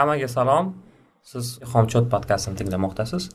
[0.00, 0.74] hammaga salom.
[1.30, 3.28] Siz xomchot podkastini tinglamoqdasiz.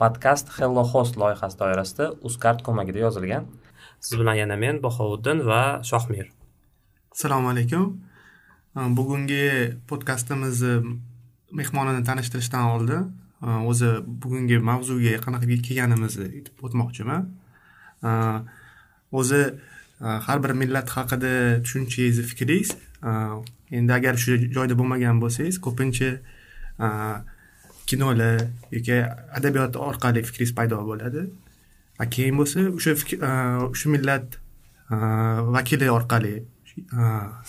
[0.00, 3.48] Podkast hello host loyihasi doirasida uzcard ko'magida yozilgan.
[4.00, 6.30] Siz bilan yana men bahovuddin va shohmir.
[7.14, 7.86] Assalomu alaykum.
[8.98, 9.48] Bugungi
[9.90, 10.82] podkastimizni e,
[11.60, 13.08] mehmonini tanishtirishdan oldin
[13.42, 13.90] e, o'zi
[14.22, 17.26] bugungi mavzuga qanaqa kelganimizni aytib o'tmoqchiman.
[19.18, 19.42] O'zi
[20.00, 22.70] Э, har bir millat haqida tushunchangiz fikringiz
[23.02, 23.44] э,
[23.78, 26.10] endi agar shu joyda bo'lmagan bo'lsangiz ko'pincha
[26.86, 26.88] э,
[27.86, 28.98] kinolar yoki
[29.38, 31.24] adabiyot orqali fikringiz paydo bo'ladi.
[31.98, 32.92] A keyin bo'lsa o'sha
[33.68, 34.38] o'sha millat
[35.56, 36.34] vakili orqali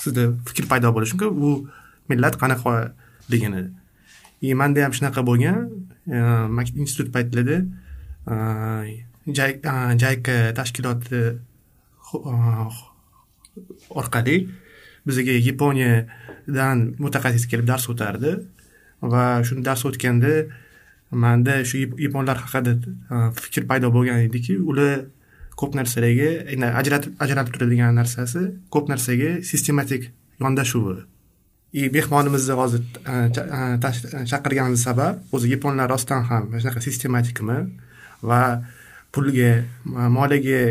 [0.02, 1.36] sizda fikr paydo bo'lishi mumkin.
[1.42, 1.52] Bu
[2.10, 3.64] millat qanaqaligini
[4.42, 5.70] и manda ham shunaqa bo'lgan.
[6.82, 7.58] Institut paytlarida
[10.04, 11.22] jayka tashkiloti
[12.14, 12.72] Uh,
[13.90, 14.36] orqali
[15.06, 18.32] bizga yaponiyadan mutaxassis kelib dars o'tardi
[19.12, 20.34] va shu dars o'tganda
[21.24, 22.74] manda shu yaponlar haqida
[23.14, 25.06] uh, fikr paydo bo'lgan ediki ular
[25.60, 26.30] ko'p narsalarga
[26.82, 28.42] ajratib ajralib turadigan narsasi
[28.74, 31.06] ko'p narsaga sistematik yondashuvi.
[31.72, 33.28] И mehmonimizni hozir uh,
[34.32, 37.58] chaqirganimiz sabab o'zi yaponlar rostdan ham shunaqa sistematikmi
[38.30, 38.42] va
[39.14, 39.52] pulga
[40.18, 40.62] moliyaga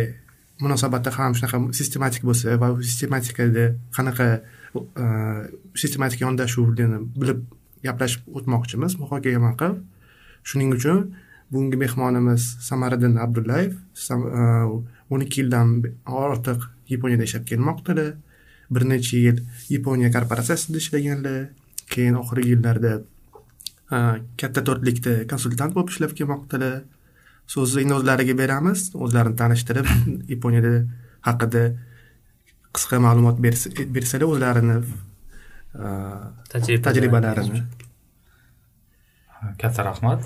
[0.64, 3.64] munosabatda ham shunaqa sistematik bo'lsa va sistematikada
[3.96, 4.26] qanaqa
[5.02, 5.04] e,
[5.82, 6.86] sistematik yondashuvni
[7.20, 7.44] bilib
[7.86, 8.98] gaplashib o'tmoqchimiz.
[9.02, 9.78] Muhokama qilib
[10.48, 10.98] shuning uchun
[11.50, 14.48] bugungi mehmonimiz samariddin abdullayev e,
[15.10, 18.10] o'n ikki yildan ortiq yaponiyada yashab kelmoqdalar
[18.70, 19.40] bir necha yil
[19.74, 21.38] yaponiya korporatsiyasida ishlaganlar
[21.92, 22.92] keyin oxirgi yillarda
[23.96, 23.98] e,
[24.40, 26.82] katta to'rtlikda konsultant bo'lib ishlab kelmoqdalar
[27.54, 29.88] so'zni o'zlariga beramiz o'zlarini tanishtirib
[30.32, 30.72] yaponiyada
[31.28, 31.64] haqida
[32.76, 33.36] qisqa ma'lumot
[33.96, 34.78] bersalar o'zlarini
[36.86, 37.62] tajribalarini
[39.58, 40.24] katta rahmat.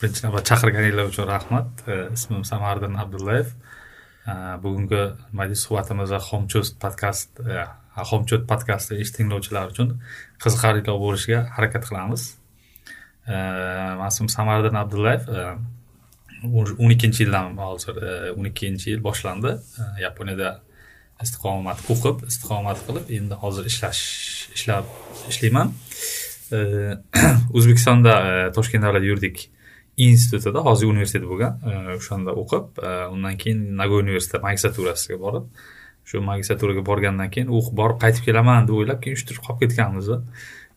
[0.00, 1.84] Birinchi navbat chaqirganinglar uchun rahmat.
[2.14, 3.50] Ismim samariddin abdullayev.
[4.62, 5.02] Bugungi
[5.32, 7.42] nima deydi suhbatimizda xomcho'z podkast
[8.10, 9.98] xomchot podkasti tinglovchilar uchun
[10.44, 12.22] qiziqarli bo'lishiga harakat qilamiz.
[13.26, 15.28] Man ismim samariddin abdullayev
[16.52, 19.56] o'n ikkinchi yildan hozir e, o'n ikkinchi yil boshlandi.
[19.78, 20.52] E, Yaponiyada
[21.24, 24.02] istiqomat o'qib istiqomat qilib endi hozir ishlash
[24.56, 24.88] ishlab
[25.32, 25.72] ishlayman.
[26.52, 26.58] E,
[27.56, 29.48] O'zbekistonda e, toshkent davlat yuridik
[30.08, 31.60] institutida hozir universitet bo'lgan.
[31.98, 32.82] O'shanda o'qib
[33.14, 35.50] undan keyin nagoy universiteti magistraturasiga borib
[36.04, 40.10] shu magistraturaga borgandan keyin o'qib borib qaytib kelaman deb o'ylab keyin uyushtirib qolib ketganmiz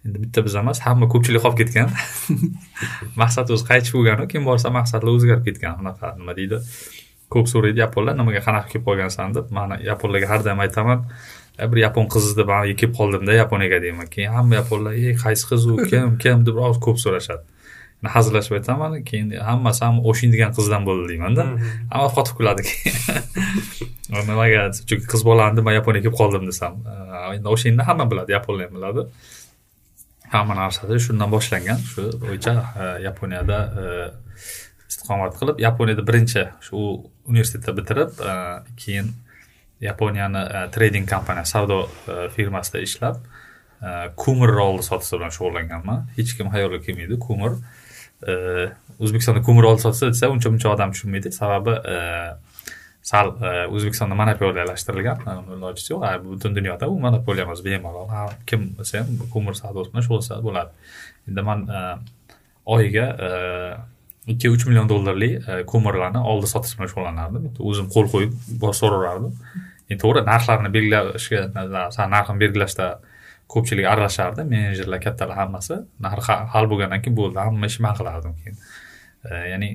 [0.06, 1.90] endi bitta biz emas hamma ko'pchilik qolib ketgan.
[3.22, 5.82] Maqsad o'zi qaytish bo'lganu keyin borsa maqsadlar o'zgarib ketgan.
[5.84, 6.62] Unaqa nima deydi?
[7.34, 9.36] Ko'p so'raydi yaponlar nimaga qanaqa kelib qolgansan?
[9.38, 11.04] deb man yaponlarga har doim aytaman
[11.74, 14.08] bir yapon qizi deb kelib qoldimda yaponiyaga deyman.
[14.16, 15.78] Keyin hamma yaponlar ey qaysi qiz u?
[15.92, 16.46] Kim kim?
[16.48, 17.44] deb rost ko'p so'rashadi.
[18.16, 21.46] Hazillashib aytaman keyin hammasi ham o'shin degan qizdan bo'ldi deymanda
[21.94, 22.96] hamma qotib kuladi keyin.
[24.30, 24.68] Nimaga?
[24.90, 26.78] Chunki qiz bolani deb man yaponiyaga kelib qoldim desam
[27.38, 29.08] endi o'shanni hamma biladi yaponlar ham biladi
[30.32, 31.80] hamma narsada shundan boshlangan.
[31.92, 33.86] Shu bo'yicha e, yaponiyada e,
[34.90, 36.84] istiqomat qilib yaponiyada birinchi shu
[37.30, 38.36] universitetni bitirib e,
[38.84, 39.12] keyin
[39.88, 40.44] yaponiyani
[40.76, 41.80] trading kompaniyasi savdo
[42.36, 43.20] firmasida ishlab
[44.24, 46.08] ko'mir rolni sotish bilan shug'ullanganman.
[46.18, 47.60] Hech kim xayoliga kelmaydi ko'mir
[48.98, 51.32] o'zbekistonda ko'mir rolni sotsa desa uncha muncha odam tushunmaydi.
[51.42, 51.78] Sababi
[53.08, 55.22] sal eh, o'zbekistonda monopoliyalashtirilgan
[55.56, 56.06] ilojisi eh, yo'q.
[56.08, 58.10] Eh, butun dunyoda u monopoliya emas bemalol.
[58.50, 60.90] Kim bo'lsa ham ko'mir savdosi bilan shug'ullansa bo'ladi.
[61.30, 61.64] Endi man
[62.76, 63.06] oyiga
[64.34, 67.52] ikki uch million dollarlik ko'mirlarni oldi sotish bilan shug'ullanardim.
[67.72, 68.34] O'zim qo'l qo'yib
[68.82, 69.32] so'raverardim
[69.90, 71.46] endi to'g'ri narxlarni belgilashga
[72.16, 72.90] narxini belgilashda
[73.54, 75.80] ko'pchilik aralashardi menejerlar kattalar hammasi.
[76.08, 77.40] Narx hal bo'lgandan keyin bo'ldi.
[77.48, 78.60] Hamma ishni man qilardim keyin.
[79.26, 79.70] Ya'ni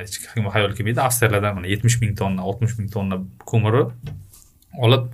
[0.00, 3.20] hech kimga xayol kelmaydi avstriyalardan mana yetmish ming tonna oltmish ming tonna
[3.52, 3.82] ko'miri
[4.86, 5.08] olib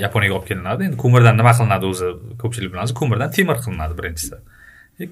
[0.00, 2.08] yaponiyaga olib kelinadi endi ko'mirdan nima qilinadi o'zi
[2.42, 4.40] ko'pchilik bilasiz ko'mirdan temir qilinadi birinchisi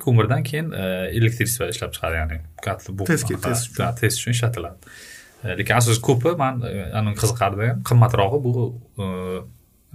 [0.04, 0.72] ko'mirdan keyin
[1.20, 2.40] elektrичество ishlab chiqadi ya'ni
[3.46, 6.62] test test uchun ishlatiladi lekin asosiy ko'pi man
[7.22, 8.68] qiziqardi qimmatrog'i bu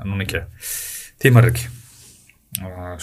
[0.05, 0.45] uniki
[1.23, 1.65] temirlik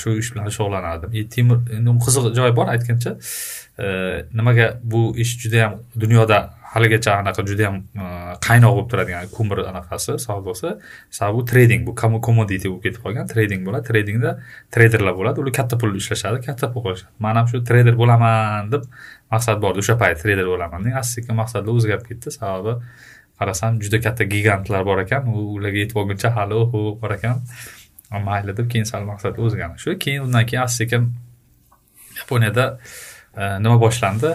[0.00, 3.16] shu ish bilan shug'ullanardim temir endi qiziq joyi bor aytgancha
[3.78, 6.38] nimaga bu ish juda yam dunyoda
[6.74, 8.04] haligacha anaqa juda yam e,
[8.46, 10.70] qaynoq bo'lib turadigan ko'mir anaqasi savdosi
[11.18, 11.94] sababi bu trading bu
[12.26, 13.84] commodity bo'lib ketib qolgan trading bo'ladi.
[13.90, 14.30] Tradingda
[14.74, 18.86] treyderlar bo'ladi ular katta pul ishlashadi katta pul qilishadi man ham shu treyder bo'laman deb
[19.34, 22.28] maqsad bor o'sha payt treyder bo'laman asta sekin maqsadlar o'zgarib ketdi.
[22.38, 22.72] Sababi
[23.40, 25.22] qarasam juda katta gigantlar bor ekan.
[25.34, 27.42] U ularga yetib olguncha hali oho bor ekan.
[28.28, 29.78] Mayli deb keyin sal maqsad o'zgardi.
[29.84, 31.02] Shu keyin undan keyin asta sekin
[32.18, 32.66] yaponiyada
[33.36, 34.34] nima boshlandi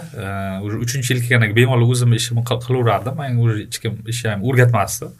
[0.64, 5.10] уже uchinchi yil kelganiga bemalol o'zim ishimni qilaverardim man уже hech kim ishni ham o'rgatmasdi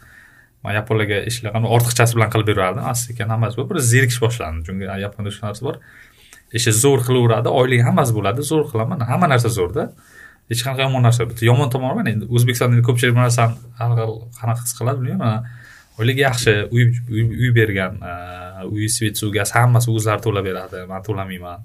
[0.63, 4.89] man yaponlarga ishlar ortiqchasi bilan qilib berardim asta sekin hammasi bo'lib bir zerikish boshlandi chunki
[5.05, 5.75] yaponiyada shu narsa bor
[6.57, 9.83] ishni zo'r qilaveradi oyligi hammasi bo'ladi zo'r qilaman hamma narsa zo'rda
[10.49, 14.13] hech qanaqa yomon narsa bitta yomon tomoni mana endi o'zbekistonda ko'pchilik bu narsani har xil
[14.39, 15.49] qanaqa his qiladi bilmayman
[15.99, 16.83] oylik yaxshi uy
[17.43, 18.01] uy bergan
[18.75, 21.59] uy svet suv gaz hammasi o'zlari to'lab beradi man to'lamayman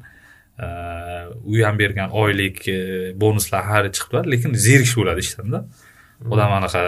[1.44, 5.64] uy ham bergan oylik e, bonuslar har chiqib turadi lekin zerikish bo'ladi ishdanda
[6.32, 6.82] odam anaqa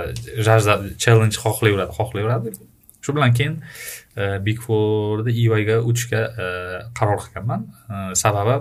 [0.48, 0.74] jajda
[1.04, 2.54] challenge xohlayveradi xohlayveradi.
[3.04, 3.56] Shu bilan keyin
[4.16, 6.46] e, big fourda evaga o'tishga e,
[6.98, 7.66] qaror qilganman.
[8.22, 8.56] Sababi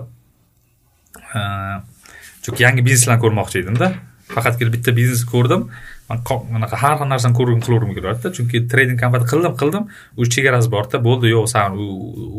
[2.44, 3.92] chunki yangi bizneslarni ko'rmoqchi edimda
[4.34, 5.68] faqat bitta biznes ko'rdim.
[6.08, 6.20] Man
[6.58, 9.84] anaqa har xil narsani ko'rgim qilavergim keladida chunki trading kompaniyada qildim qildim.
[10.20, 11.30] Уже chegarasi borda bo'ldi.
[11.36, 11.76] Yo'q san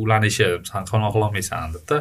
[0.02, 1.98] ularni ishi san qilolmaysan debda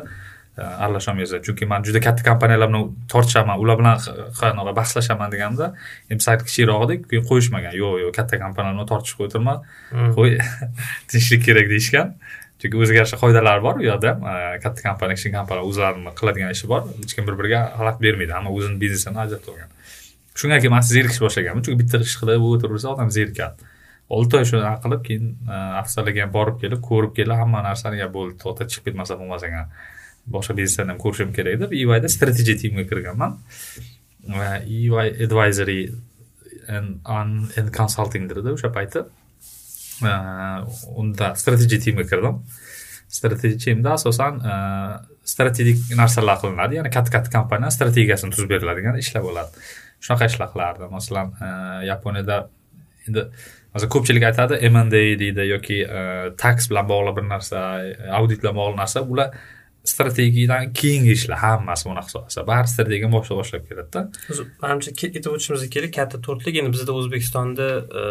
[0.57, 3.99] aralasholmaysan chunki man juda katta kompaniyalar bilan tortishaman ular bilan
[4.41, 5.73] qanaqa bahslashaman deganda
[6.11, 9.55] endi sal kichikroq edik keyin qo'yishmagan yo'q yo'q katta kompaniyalar bilan tortishib o'tirma
[10.19, 10.39] qo'y
[11.11, 12.15] tinchlik kerak deyishgan
[12.61, 14.27] chunki o'ziga yarasha qoidalari bor u yoqda ham
[14.65, 18.51] katta kompaniya kichkina kompaniya o'zlarini qiladigan ishi bor hech kim bir biriga xalaqit bermaydi hamma
[18.59, 19.71] o'zini biznesini ajratib olgan
[20.41, 23.73] shundan keyin man zerikishni boshlaganman chunki bitta ish qilib o'tiraversa odam zerikadi
[24.17, 25.27] olti oy shunaqa qilib keyin
[25.83, 29.71] afzallarga ham borib kelib ko'rib kelib hamma narsani ya bo'ldi to'xta chiqib ketmasa bo'lmas ekan
[30.31, 33.39] boshqa bizneslarni ham ko'rishim kerak deb eyda strategiya teamga kirganman.
[34.39, 34.91] Va ey
[35.27, 35.81] advisory
[36.69, 37.01] and,
[37.57, 39.05] and consulting dedi o'sha payti.
[41.03, 42.41] Unda strategiya teamga kirdim.
[43.15, 44.55] Strategiya teamda asosan e,
[45.35, 46.81] strategik narsalar qilinadi.
[46.81, 49.67] Ya'ni katta katta kompaniya strategiyasini tuzib beriladigan ishlar bo'ladi
[50.05, 50.89] shunaqa ishlar qilardi.
[50.91, 51.51] Masalan e,
[51.91, 52.41] yaponiyada
[53.09, 53.27] endi
[53.77, 56.01] hozir ko'pchilik aytadi mnd deydi yoki e,
[56.41, 57.63] tax bilan bog'liq bir narsa
[58.21, 59.05] audit bilan bog'liq narsa.
[59.15, 59.37] Ular
[59.85, 64.03] strategiyadan keyingi ishlar hammasi bunaqa hisoblasa baribir strategiya boshqa boshlab keladida.
[64.63, 65.93] Manimcha aytib o'tishimiz kerak.
[65.99, 66.59] Katta to'rtlik.
[66.61, 67.69] Endi bizda o'zbekistonda
[68.01, 68.05] e,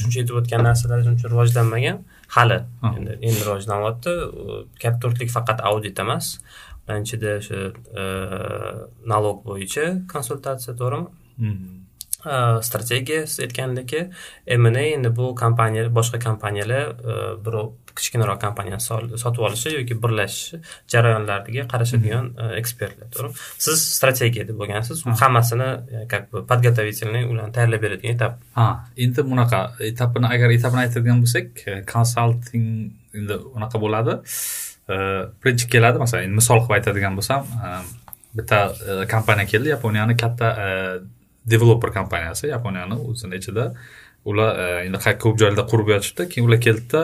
[0.00, 2.02] shuncha aytib o'tgan narsalar uncha rivojlanmagan.
[2.36, 2.58] Hali.
[2.90, 4.16] Endi endi rivojlanyapti
[4.82, 6.34] katta to'rtlik faqat audit emas.
[6.88, 7.62] Birinchida o'sha
[8.02, 8.08] e,
[9.14, 11.08] nalog bo'yicha konsultatsiya to'g'rimi?
[11.38, 11.81] Mm-hmm.
[12.68, 13.94] Strategiya siz aytgandek
[14.64, 16.84] mna endi bu kompaniya boshqa kompaniyalar
[17.44, 18.82] birov kichkinaroq kompaniyani
[19.24, 20.60] sotib olishi yoki birlashishi
[20.94, 22.30] jarayonlariga qarashadigan
[22.60, 23.34] ekspertlar to'g'rimi
[23.66, 25.70] siz strategiya deb bo'lgansiz hammasini
[26.12, 28.66] как бы подготовительный ularni tayyorlab beradigan etap ha
[28.96, 29.60] endi bunaqa
[29.90, 31.64] etapini agar etapini aytadigan bo'lsak
[31.94, 32.68] konsalting
[33.18, 34.14] endi unaqa bo'ladi
[35.40, 37.40] birinchi keladi masalan misol qilib aytadigan bo'lsam
[38.38, 38.58] bitta
[39.12, 40.48] kompaniya keldi yaponiyani katta
[41.46, 43.74] developer kompaniyasi yaponiyani o'zini ichida
[44.24, 47.00] ular e, endi ko'p joylarda qurib yotishibdi keyin ular keldida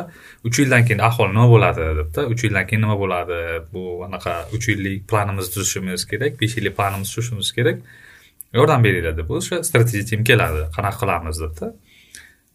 [0.47, 3.39] uch yildan keyin ahvol nima bo'ladi debdi uch yildan keyin nima bo'ladi
[3.73, 7.83] bu anaqa uch yillik planimizni tuzishimiz kerak besh yillik planimizni tuzishimiz kerak
[8.59, 11.73] yordam beringlar deb o'sha strategiya tim keladi qanaqa qilamiz debdi.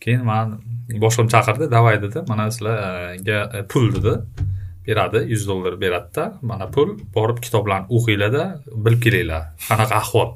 [0.04, 0.58] Keyin man
[1.04, 4.16] boshlig'im chaqirdi давай dedi mana sizlarga e, e, pul dedi
[4.88, 8.46] beradi yuz dollar beradida mana pul borib kitoblarni o'qinglarda
[8.86, 10.30] bilib kelinglar qanaqa ahvol.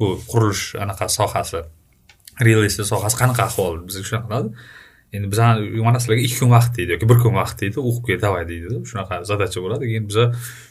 [0.00, 1.64] Bu qurilish anaqa sohasi
[2.46, 3.82] real estate sohasi qanaqa ahvol?
[3.88, 4.68] Bizga shunaqa qiladi.
[5.16, 8.20] Endi bizani mana sizlarga ikki kun vaqt deydi yoki bir kun vaqt deydi o'qib kel
[8.26, 9.88] давай deydi shunaqa задача bo'ladi.
[9.90, 10.26] Keyin biza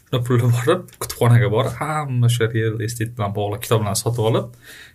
[0.10, 4.48] shuna pulni borib kutubxonaga borib hamma o'sha real estate bilan bog'liq kitoblarni sotib olib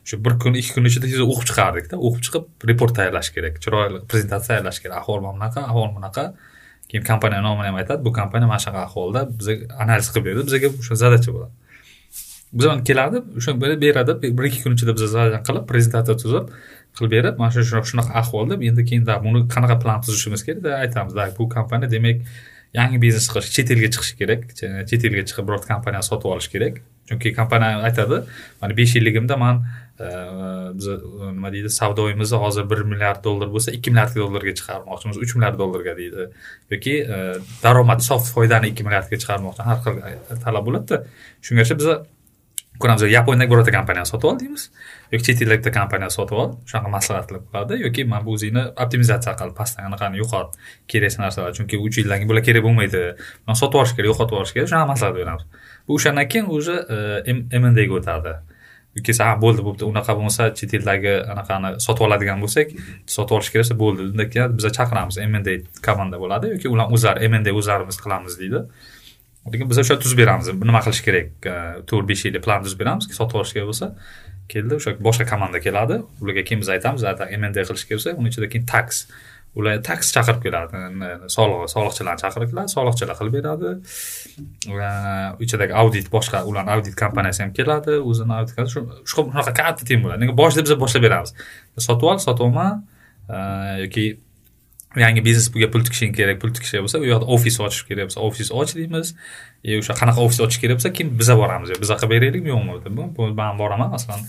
[0.09, 4.01] shu bir kun ikki kun ichida tezda o'qib chiqardikda o'qib chiqib report tayyorlash kerak chiroyli
[4.11, 6.25] prezentatsiya tayyorlash kerak ahvol mana bunaqa ahvol bunaqa.
[6.89, 10.73] Keyin kompaniya nomini ham aytadi bu kompaniya mana shunaqa ahvolda bizga analiz qilib berdi bizaga
[10.81, 11.53] o'sha задача bo'ladi.
[12.59, 16.51] Bizani keladi o'sha beradi bir ikki kun ichida biza qilib prezentatsiya tuzib
[16.97, 21.15] qilib berib mana shu shunaqa ahvol deb endi keyin buni qanaqa plan tuzishimiz kerak aytamiz
[21.39, 22.27] bu kompaniya demak
[22.75, 24.45] yangi biznes qilish chet elga chiqishi kerak
[24.91, 26.83] chet elga chiqib birorta kompaniyani sotib olish kerak.
[27.09, 28.21] Chunki kompaniya aytadi
[28.61, 29.61] mana besh yilligimda man
[30.01, 30.07] e,
[30.79, 30.97] biz e,
[31.37, 35.95] nima deydi savdoyimizni hozir bir milliard dollar bo'lsa ikki milliard dollarga chiqarmoqchimiz uch milliard dollarga
[36.01, 36.27] deydi.
[36.75, 37.21] Yoki e,
[37.63, 41.03] daromad sof foydani ikki milliardga chiqarmoqchi har xil talab bo'ladida.
[41.47, 41.97] Shunga yarasha biza
[42.83, 44.65] ko'ramiz yaponiyadagi birorta kompaniyani sotib ol deymiz
[45.13, 49.35] yoki chet elda bitta kompaniyani sotib ol shunaqa maslahat qilib yoki mana bu o'zingni optimizatsiya
[49.41, 50.57] qil pastdan anaqani yo'qot
[50.91, 51.53] keraksiz narsalar.
[51.59, 53.03] Chunki uch yildan keyin bular kerak bo'lmaydi.
[53.47, 54.69] Man sotib olish kerak yo'qotib olish kerak.
[54.73, 55.45] Shunaqa maslahat beramiz
[55.89, 56.77] bu o'shandan keyin уже
[57.27, 58.35] e, mndga o'tadi.
[58.97, 62.75] Yoki ha bo'ldi bo'pti unaqa bo'lmasa chet eldagi anaqani sotib oladigan bo'lsak
[63.17, 64.03] sotib olish kerak bo'lsa bo'ldi.
[64.13, 65.49] Undan keyin biza chaqiramiz mnd
[65.87, 66.53] komanda bo'ladi.
[66.55, 68.61] Yoki ular o'zlari mnd o'zlarimiz qilamiz deydi.
[69.53, 70.49] Lekin biz o'sha tuzib beramiz.
[70.61, 71.49] Nima qilish kerak?
[71.91, 73.11] To'rt besh yillik plan tuzib beramiz.
[73.19, 73.91] Sotib olish kerak bo'lsa
[74.53, 76.01] keldi o'sha boshqa komanda keladi.
[76.23, 77.05] Ularga keyin biz aytamiz
[77.41, 79.07] mnd qilish kerak bo'lsa uni ichida keyin tax.
[79.55, 80.79] Ular tax chaqirib keladi.
[81.37, 83.75] Soliq soliqchilarni chaqirib keladi soliqchilar qilib beradi.
[85.47, 88.75] Ichidagi audit boshqa ularni audit kompaniyasi ham keladi o'zini audit
[89.13, 90.25] shunaqa katta tim bo'ladi.
[90.25, 91.37] Nega boshida biz boshlab beramiz.
[91.87, 92.67] Sotib ol sotib olma
[93.29, 93.37] e,
[93.85, 94.07] yoki
[95.01, 98.21] yangi biznes bunga pul tikishing kerak pul tikish bo'lsa u yoqda ofis ochish kerak bo'lsa
[98.29, 99.15] ofis och deymiz
[99.65, 101.69] и e, o'sha qanaqa ofis ochish kerak bo'lsa keyin biza boramiz.
[101.85, 104.21] Biza qilib beraylikmi yo'qmi deb man boraman masalan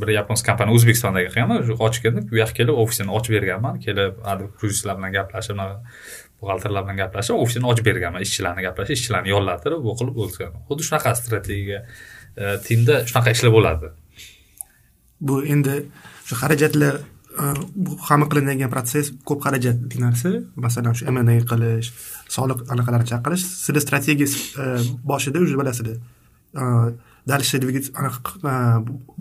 [0.00, 3.80] bir yaponskiy kompaniya o'zbekistondagi qilganman ochganda bu yoqqa kelib ofisini ochib berganman.
[3.86, 4.12] Kelib
[4.58, 5.56] kryuzistlar bilan gaplashib
[6.40, 8.20] buxgalterlar bilan gaplashib ofisini ochib berganman.
[8.26, 11.80] Ishchilarni gaplashib ishchilarni yollatirib bu qilib o'tgan xuddi shunaqa strategiya
[12.42, 13.92] e, timda shunaqa ishlar bo'ladi.
[15.28, 15.74] Bu endi
[16.28, 17.00] shu xarajatlar
[17.38, 17.54] Э,
[18.08, 20.30] hamma qilinadigan protsess ko'p xarajatli narsa
[20.64, 21.90] masalan shu mna qilish
[22.36, 24.64] soliq anaqalarni chaqirish sizni strategiyangiz e,
[25.10, 25.98] boshida уже bilasizlar
[26.62, 26.94] э,
[27.30, 27.60] дальше e,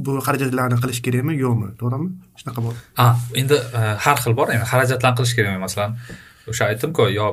[0.03, 2.09] bu xarajatlarni qilish kerakmi yo'qmi to'g'rimi?
[2.41, 3.05] Shunaqa bor a
[3.41, 5.59] endi e, har xil bor endi xarajatlarni qilish kerakmi?
[5.65, 5.91] Masalan
[6.49, 7.27] o'sha aytdimku yo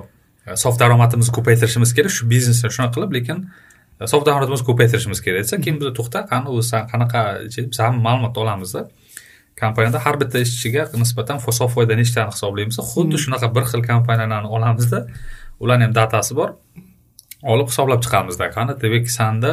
[0.64, 3.38] sof daromadimizni ko'paytirishimiz kerak shu biznesni shunaqa qilib lekin
[4.12, 7.21] sof daromadimizni ko'paytirishimiz kerak desa keyin biz to'xta qani o'zi san qanaqa
[7.73, 8.85] biz hamma ma'lumotni olamizda.
[9.61, 12.79] Kompaniyada har bitta ishchiga nisbatan sof foyda nechtani hisoblaymiz.
[12.93, 15.07] Xuddi shunaqa bir xil kompaniyalarni olamizda
[15.61, 16.51] ularni ham datasi bor
[17.53, 19.51] olib hisoblab chiqamizda qani demak sanda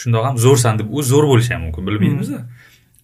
[0.00, 2.40] shundoq ham zo'rsan deb u zo'r bo'lishi ham mumkin bilmaymizda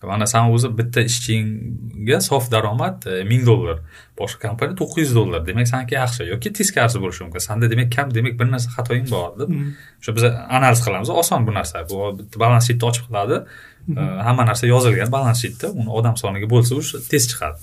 [0.06, 3.80] mana san o'zi bitta ishchingga sof daromad e, ming dollar
[4.18, 5.40] boshqa kompaniya to'qqiz yuz dollar.
[5.46, 6.28] Demak saniki yaxshi.
[6.32, 7.42] Yoki teskarisi bo'lishi mumkin.
[7.48, 9.50] Sanda demak kam demak bir narsa xatoying bor deb.
[10.00, 10.28] O'sha biz
[10.58, 11.10] analiz qilamiz.
[11.22, 11.82] Oson bu narsa.
[11.90, 13.42] Bu bitta balans shitni ochib qiladi.
[13.96, 17.60] E, hamma narsa yozilgan balans shitda uni odam soniga bo'lsa уже tez chiqadi.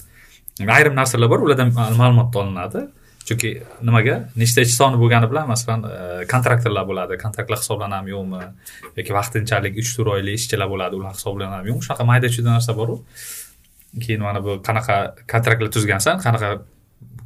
[0.77, 2.87] Ayrim narsalar bor ulardan ma'lumot olinadi
[3.27, 3.51] chunki
[3.87, 4.15] nimaga?
[4.37, 5.95] Nechta ishchi soni bo'lgani bilan masalan e,
[6.31, 7.17] kontraktorlar bo'ladi.
[7.23, 8.41] Kontraktlar hisoblanadimi yo'qmi?
[8.99, 11.87] Yoki vaqtinchalik uch to'rt oylik ishchilar bo'ladi ular hisoblanadimi yo'qmi?
[11.87, 12.99] Shunaqa mayda chuyda narsa boru.
[14.03, 14.97] Keyin mana bu qanaqa
[15.33, 16.53] kontraktlar tuzgansan qanaqa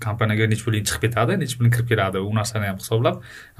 [0.05, 3.19] kompaniyaga necha puling chiqib ketadi necha puling kirib keladi u narsani ham hisoblab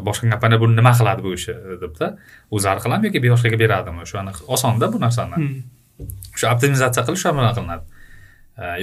[0.09, 2.11] boshqa kompaniya buni nima qiladi bu ishni debda
[2.55, 4.05] o'zlari qiladimi yoki boshqaga beradimi?
[4.07, 5.39] O'shani osonda bu narsani.
[6.35, 6.53] O'sha hmm.
[6.53, 7.98] optimizatsiya qilish shu bilan qilinadi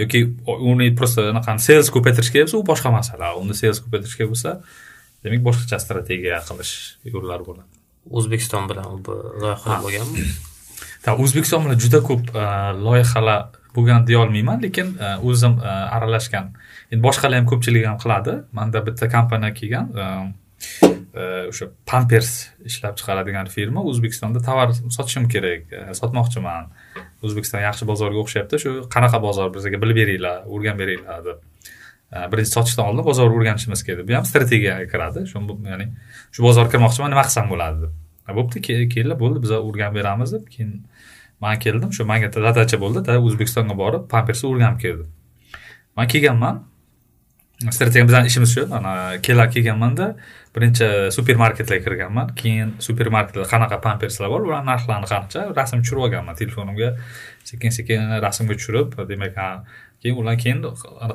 [0.01, 3.35] yoki uni просто anaqani sales ko'paytirish kerak bo'lsa u boshqa masala.
[3.41, 4.55] Uni sales ko'paytirish kerak bo'lsa
[5.25, 6.73] demak boshqacha strategiya qilish
[7.13, 7.69] yo'llari bo'ladi.
[8.19, 10.27] O'zbekiston bilan bu loyihalar bo'lganmi?
[11.25, 12.33] O'zbekiston bilan juda ko'p
[12.87, 13.41] loyihalar
[13.77, 14.97] bo'lgan deyolmayman lekin
[15.29, 16.51] o'zim aralashgan.
[16.91, 18.41] Endi boshqalar ham ko'pchiligi ham qiladi.
[18.59, 20.35] Manda bitta kompaniya kelgan
[21.17, 22.31] o'sha pampers
[22.71, 25.73] ishlab chiqaradigan firma o'zbekistonda tovar sotishim kerak.
[26.01, 26.71] Sotmoqchiman.
[27.27, 28.61] O'zbekiston yaxshi bozorga o'xshayapti.
[28.65, 31.45] Shu qanaqa bozor bizga bilib beringlar o'rganib beringlar deb.
[32.33, 35.27] Birinchi sotishdan oldin bozorni o'rganishimiz kerak bu ham strategiyaga kiradi.
[35.33, 35.43] Shu
[35.73, 35.91] ya'ni
[36.35, 37.93] shu bozorga kirmoqchiman nima qilsam bo'ladi deb.
[38.39, 40.49] Bo'pti kelinglar bo'ldi biz o'rganib beramiz deb.
[40.55, 40.73] Keyin
[41.41, 41.93] man keldim.
[41.97, 45.13] Shu manga zadacha bo'ldi o'zbekistonga borib pampersni o'rganib keldim
[45.97, 46.65] man kelganman
[47.61, 50.17] strategiya bizani ishimiz shu mana kelganmanda
[50.57, 52.35] birinchi supermarketlarga kirganman.
[52.37, 56.93] Keyin supermarketlarda qanaqa pamperslar bor ularni narxlarini qancha rasm tushirib olganman telefonimga.
[57.45, 59.39] Sekin sekin rasmga tushirib demak
[60.03, 60.63] keyin ularni keyin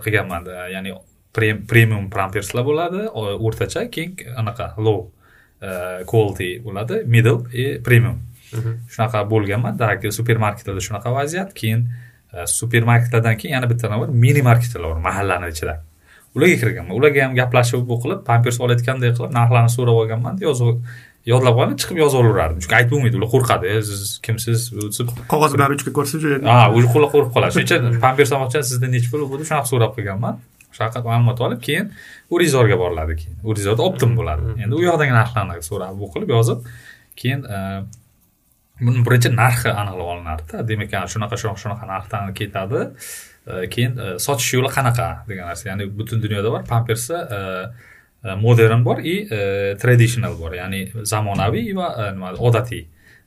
[0.05, 0.95] qilganman ya'ni
[1.69, 5.11] premium pamperslar bo'ladi o'rtacha keyin anaqa low
[5.61, 8.19] e, quality bo'ladi middle и premium.
[8.51, 8.71] Mhm.
[8.93, 9.77] shunaqa bo'lganman.
[10.11, 11.53] Supermarketlarda shunaqa vaziyat.
[11.53, 11.87] Keyin
[12.33, 15.79] e, supermarketlardan keyin yana bitta nima bor mini marketlar bor mahallani ichida
[16.35, 20.77] ularga kirganman ularga ham gaplashib bu qilib pampers olayotgandek qilib narxlarni so'rab olganman yozib
[21.31, 24.69] yodlab olib chiqib yozib olaverardim chunki aytib bo'lmaydi ular qo'rqadi e siz kimsiz?
[25.33, 27.53] qog'oz bilan ruchka ko'rsa ha уже qo'rqib qoladi.
[27.55, 29.45] Shuning uchun pampers olmoqchiman sizdan nechi pul bo'ldi?
[29.49, 30.39] Shunaqa so'rab qilganman.
[30.75, 31.91] Shunaqa ma'lumot olib keyin
[32.35, 33.35] urizorga boriladi keyin.
[33.49, 34.55] Urizorda optim bo'ladi.
[34.63, 36.69] Endi u yoqdagi narxlarni so'rab bu qilib yozib
[37.21, 37.57] keyin e,
[38.85, 42.81] buni birinchi narxi aniqlab olinadida demak shunaqa shunaqa shunaqa narxdan ketadi
[43.47, 45.71] Э, keyin э, sotish yo'li qanaqa degan narsa.
[45.71, 47.39] Ya'ni butun dunyoda bor pampersi e,
[48.23, 49.39] e, modern bor и e,
[49.81, 50.53] traditional bor.
[50.53, 50.81] Ya'ni
[51.11, 52.83] zamonaviy va nima odatiy.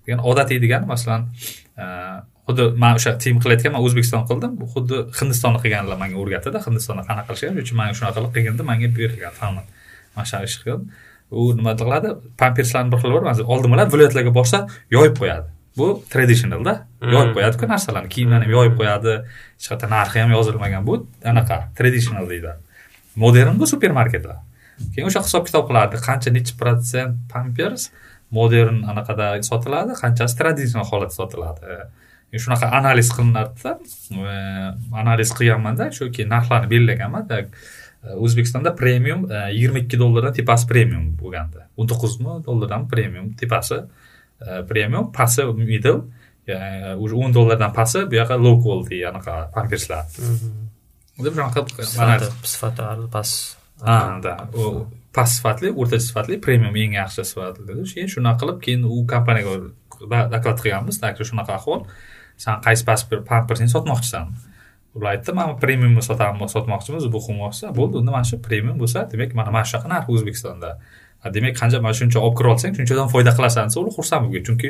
[0.06, 1.26] Degan odatiy degani masalan
[2.46, 7.32] xuddi man o'sha tim qilayotgan man o'zbekiston qildim xuddi hindistonni qilganlar manga o'rgatdida hindistonda qanaqa
[7.32, 9.66] qilishgan shuning uchun man shunaqa qilib qilganda manga berilgan ta'minot
[10.14, 10.86] mana shunaqa ish qildim
[11.30, 12.14] u nima qiladi?
[12.42, 13.24] Pamperslarni bir xili bor
[13.56, 14.66] oldin bilan viloyatlarga borsa
[14.96, 15.53] yoyib qo'yadi.
[15.78, 17.12] Bu traditionalda hmm.
[17.14, 18.12] yoyib qo'yadiku narsalarni.
[18.14, 19.16] Kiyimlarni ham yoyib qo'yadi.
[19.56, 20.86] Hech qayerda narxi ham yozilmagan.
[20.86, 21.00] Bu
[21.32, 22.64] anaqa traditional deyiladi
[23.16, 24.36] modern bu supermarketlar.
[24.94, 27.90] Keyin o'sha hisob kitob qilardi qancha nechi protsent pampers
[28.34, 31.78] modern anaqada sotiladi qanchasi traditsional holatda sotiladi.
[32.44, 33.76] Shunaqa analiz qilinadida
[35.02, 37.50] analiz qilganmanda shu keyin narxlarni belgilaganman.
[38.24, 41.62] O'zbekistonda premium yigirma ikki dollardan tepasi premium bo'lgandi.
[41.78, 43.78] O'n to'qqizmi dollardan premium tepasi
[44.68, 46.00] premium pasti middle
[46.98, 50.04] уже o'n dollardan pasti bu yoqqa low quality anaqa pamperslar
[51.24, 51.64] deb shunaqa
[52.42, 54.34] sifati past ha да
[55.12, 59.54] past sifatli o'rtacha sifatli premium eng yaxshi sifatli keyin shunaqa qilib keyin u kompaniyaga
[60.34, 61.80] doklad qilganmiz так shunaqa ahvol
[62.36, 62.84] san qaysi
[63.30, 64.26] pampersni sotmoqchisan
[64.94, 69.34] ular aytdi mana premiumni sotamiz sotmoqchimiz bu qilmoqchisa bo'ldi unda mana shu premium bo'lsa demak
[69.38, 70.70] mana mana shunaqa narx o'zbekistonda
[71.36, 74.68] demak qancha mana shuncha olib kira olsang shunchadan foyda qilasan desa ular xursand bo'lgan chunki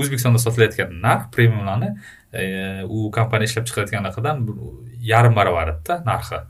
[0.00, 1.90] o'zbekistonda sotilayotgan narx premiumlarni
[2.96, 4.36] u kompaniya ishlab chiqarayotganlardan
[5.12, 6.40] yarim baravarida narxi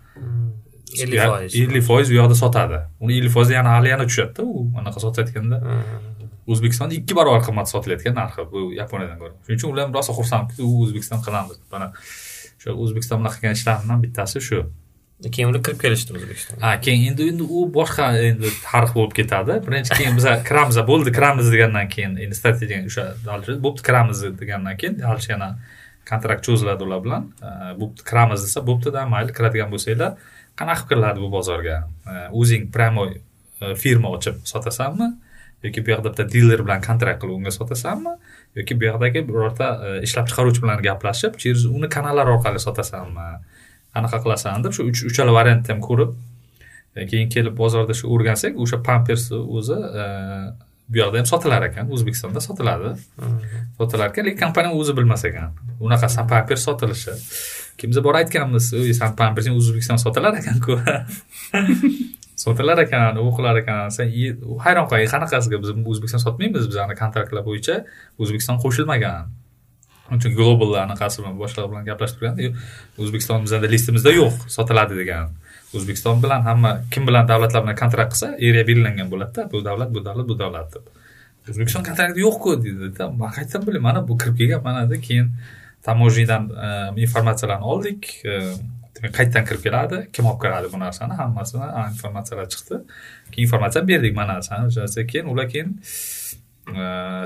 [1.04, 4.66] ellik foiz ellik foiz u yoqda sotadi uni ellik foizi yana hali yana tushadida u
[4.82, 5.60] anaqa sotayotganda
[6.52, 10.72] o'zbekistonda ikki barobar qimmat sotilayotgan narxi bu yaponiyadan ko'ra shuning uchun ular rosa xursandki u
[10.84, 11.90] o'zbekiston qilamiz mana
[12.58, 14.62] o'sha o'zbekiston bilan qilgan ishlarimdan bittasi shu
[15.30, 19.58] keyin uni kirib kelishdi o'zbekistonga ha keyin endi endi u boshqa endi tarix bo'lib ketadi.
[19.66, 21.14] Birinchi keyin biza kiramiz bo'ldi.
[21.18, 23.06] Kiramiz degandan keyin endi strategiya o'sha
[23.66, 25.50] bo'pti kiramiz degandan keyin дальше yana
[26.10, 27.28] kontrakt cho'ziladi ular bilan.
[27.80, 30.16] Bo'pti kiramiz desa bo'ptida mayli kiradigan bo'lsanglar
[30.60, 31.76] qanaqa qilib kiriladi bu bozorga?
[32.32, 33.20] O'zing прямой
[33.60, 35.08] e, firma ochib sotasanmi?
[35.62, 38.14] Yoki bu yoqda bitta diler bilan kontrakt qilib unga sotasanmi?
[38.58, 43.28] Yoki bu yoqdagi birorta e, ishlab chiqaruvchi bilan gaplashib через uni kanallar orqali sotasanmi?
[43.98, 46.12] Anaqa qilasan deb shu uchala variantni ham ko'rib
[46.96, 50.06] e, keyin kelib bozorda shu o'rgansak o'sha pampersni o'zi e,
[50.92, 51.90] bu yoqda ham sotilar ekan.
[51.94, 52.94] O'zbekistonda sotiladi.
[53.78, 55.52] Sotilar ekan lekin kompaniya o'zi bilmas ekan.
[55.80, 57.14] Unaqa pampers sotilishi.
[57.76, 60.76] Keyin biz borib aytganmiz san pampersing o'zbekistonda sotilar ekanku
[62.44, 64.10] sotilar ekan u qilar ekan san
[64.64, 66.68] hayron qolding qanaqasiga biz o'zbekiston sotmaymiz?
[66.72, 67.78] Bizani kontraktlar bo'yicha
[68.18, 69.32] o'zbekiston qo'shilmagan
[70.20, 72.48] chunki global anaqasi bilan boshqalar bilan gaplashib turganda
[73.02, 75.30] o'zbekiston bizada listimizda yo'q sotiladi degan.
[75.76, 80.04] O'zbekiston bilan hamma kim bilan davlatlar bilan kontrakt qilsa area belgilangan bo'ladida bu davlat bu
[80.04, 80.84] davlat bu davlat deb.
[81.50, 85.28] O'zbekiston kontrakti yo'qku deydida man qayerdan bilay mana bu kirib kelgan manada keyin
[85.88, 88.02] tamojidan ehm, informatsiyalarni oldik.
[88.96, 92.82] Demak qayerdan kirib keladi kim olib keladi bu narsani hammasini informatsiyalar chiqdi.
[93.32, 95.06] Keyin informatsiya berdik mana narsani.
[95.12, 95.70] Keyin ular keyin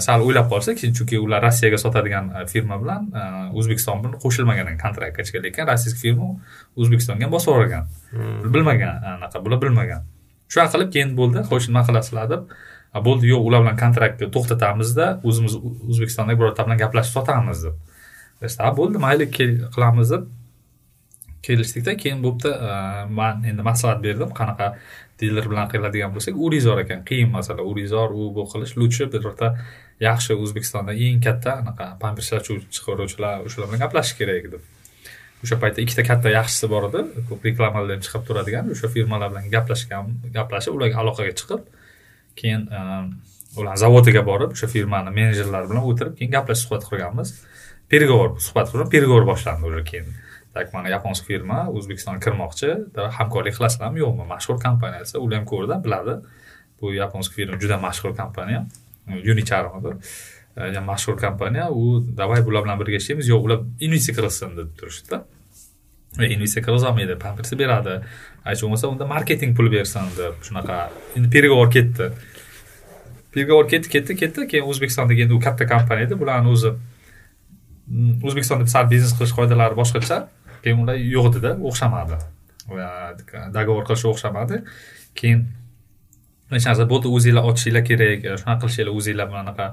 [0.00, 3.24] sal o'ylab qolsak chunki ular rossiyaga sotadigan e, firma bilan e,
[3.58, 6.30] o'zbekiston bilan qo'shilmagan kontraktga lekin rossiyskiy firma
[6.76, 8.54] o'zbekistonga bosib yuborgan hmm.
[8.54, 10.06] bilmagan anaqa bular bilmagan.
[10.48, 11.44] Shunaqa qilib keyin bo'ldi.
[11.50, 12.56] Xo'sh nima qilasizlar deb
[13.08, 17.76] bo'ldi yo'q ular bilan kontraktni to'xtatamizda o'zimiz o'zbekistondagi birorta bilan gaplashib sotamiz deb.
[18.80, 20.28] Bo'ldi mayli qilamiz deb.
[21.46, 22.50] Kelishdikda keyin bo'pti
[23.18, 24.32] man endi maslahat berdim.
[24.40, 24.72] Qanaqa
[25.20, 27.04] diler bilan qiladigan bo'lsak urizor ekan.
[27.08, 27.64] Qiyin masala.
[27.72, 29.52] Urizor u bu qilish лучше birorta
[30.00, 34.62] yaxshi o'zbekistonda eng katta anaqa pamperslar chiqaruvchilar o'shalar bilan gaplashish kerak deb
[35.44, 37.04] o'sha paytda ikkita katta yaxshisi bor edi.
[37.28, 41.62] Ko'p reklamalar ham chiqib turadigan o'sha firmalar bilan gaplashgan gaplashib ularga aloqaga chiqib
[42.40, 43.10] keyin ehm,
[43.60, 47.34] ularni zavodiga borib o'sha firmani menejerlari bilan o'tirib keyin gaplashib suhbat qurganmiz.
[47.92, 50.14] Переговор suhbat qurib переговор boshlandi уже keyin.
[50.56, 52.70] Так mana yaponsk firma o'zbekistonga kirmoqchi.
[53.18, 54.00] Hamkorlik qilasizlarmi?
[54.04, 54.24] Yo'qmi?
[54.34, 56.14] Mashhur kompaniya desa ular ham ko'rdi biladi.
[56.80, 58.64] Bu yaponsk firma juda mashhur kompaniya.
[59.32, 59.92] Unicharmidi
[60.56, 61.70] e, mashhur kompaniya.
[61.70, 63.28] U давай bular bilan birga ishlaymiz.
[63.32, 65.18] Yo'q ular investitsiya kirgizsin deb turishdida
[66.20, 67.98] e, investitsiya kirgizolmaydi pampersi beradi.
[68.48, 70.80] Hech bo'lmasa unda marketing pul bersin deb shunaqa.
[71.16, 72.10] Endi переговор ketdi.
[73.36, 74.48] Переговор ketdi ketdi ketdi.
[74.52, 76.18] Keyin o'zbekistondagi endi u katta kompaniya edi.
[76.22, 80.24] Bularni o'zi mm, o'zbekistonda sal biznes qilish qoidalari boshqacha.
[80.66, 82.18] Keyin ular yo'q edida o'xshamadi
[83.56, 84.62] договор qilish o'xshamadi.
[85.18, 85.46] Keyin
[86.50, 89.66] hech narsa bo'ldi o'zinglar ochishinglar kerak shunaqa qilishinglar o'zinglar anaqa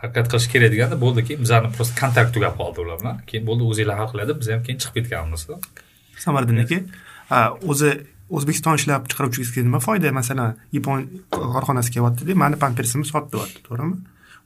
[0.00, 1.24] harakat qilish kerak deganda bo'ldi.
[1.28, 3.22] Keyin bizani просто kontrakt tugab qoldi ular bilan.
[3.28, 5.46] Keyin bo'ldi o'zinglar hal qiladi biz ham keyin chiqib ketganmiz.
[6.24, 6.78] Samariddin aka
[7.70, 7.90] o'zi
[8.36, 10.12] o'zbekiston ishlab chiqaruvchisiga nima foyda?
[10.20, 11.08] Masalan yapon
[11.56, 13.96] korxonasi kelyaptida mani pampersimni sotdi deyapti to'g'rimi?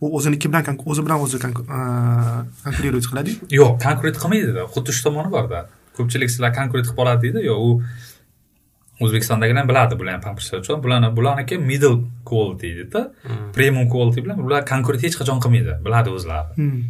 [0.05, 5.59] U o'ziniki bilan o'zi bilan o'zi konkurировать qiladi yo'q konkurent qilmaydida xuddi shu tomoni borda
[6.01, 7.71] ko'pchilik sizlar konkurent qilib qoladi deydi yo'q u
[9.05, 10.83] o'zbekistondagilar biladi bularni pamperslar uchun.
[10.85, 13.53] Bularni bularniki middle quality deydida hmm.
[13.57, 16.53] premium quality bilan bular konkurent hech qachon qilmaydi biladi o'zlari.
[16.61, 16.83] Hmm.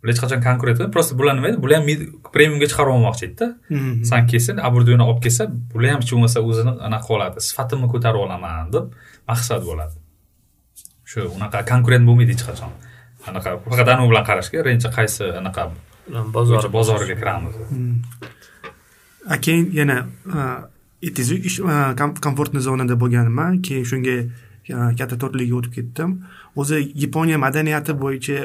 [0.00, 1.86] bular hech qachon konkurent просто bular nima edi bular ham
[2.34, 3.48] premiumga chiqarib olmoqchi edida.
[3.72, 4.04] Hmm.
[4.10, 8.72] san kelsin aburduyni olib kelsa bular ham hech bo'lmasa o'zini anaqa oladi sifatimni ko'tarib olaman
[8.76, 8.84] deb
[9.30, 9.96] maqsad bo'ladi.
[11.10, 12.72] Shu unaqa konkurent bo'lmaydi hech qachon.
[13.30, 15.70] Anaqa faqat anavi bilan qarash kerak birinchi qaysi anaqa
[16.36, 17.54] bozor bozoriga kiramiz
[19.46, 19.96] keyin yana
[21.02, 21.64] aytdingizu
[22.26, 23.62] komfortniy zonada bo'lganman.
[23.62, 24.16] Keyin shunga
[24.98, 26.16] katta to'rtlikka o'tib ketdim.
[26.56, 28.38] O'zi yaponiya madaniyati bo'yicha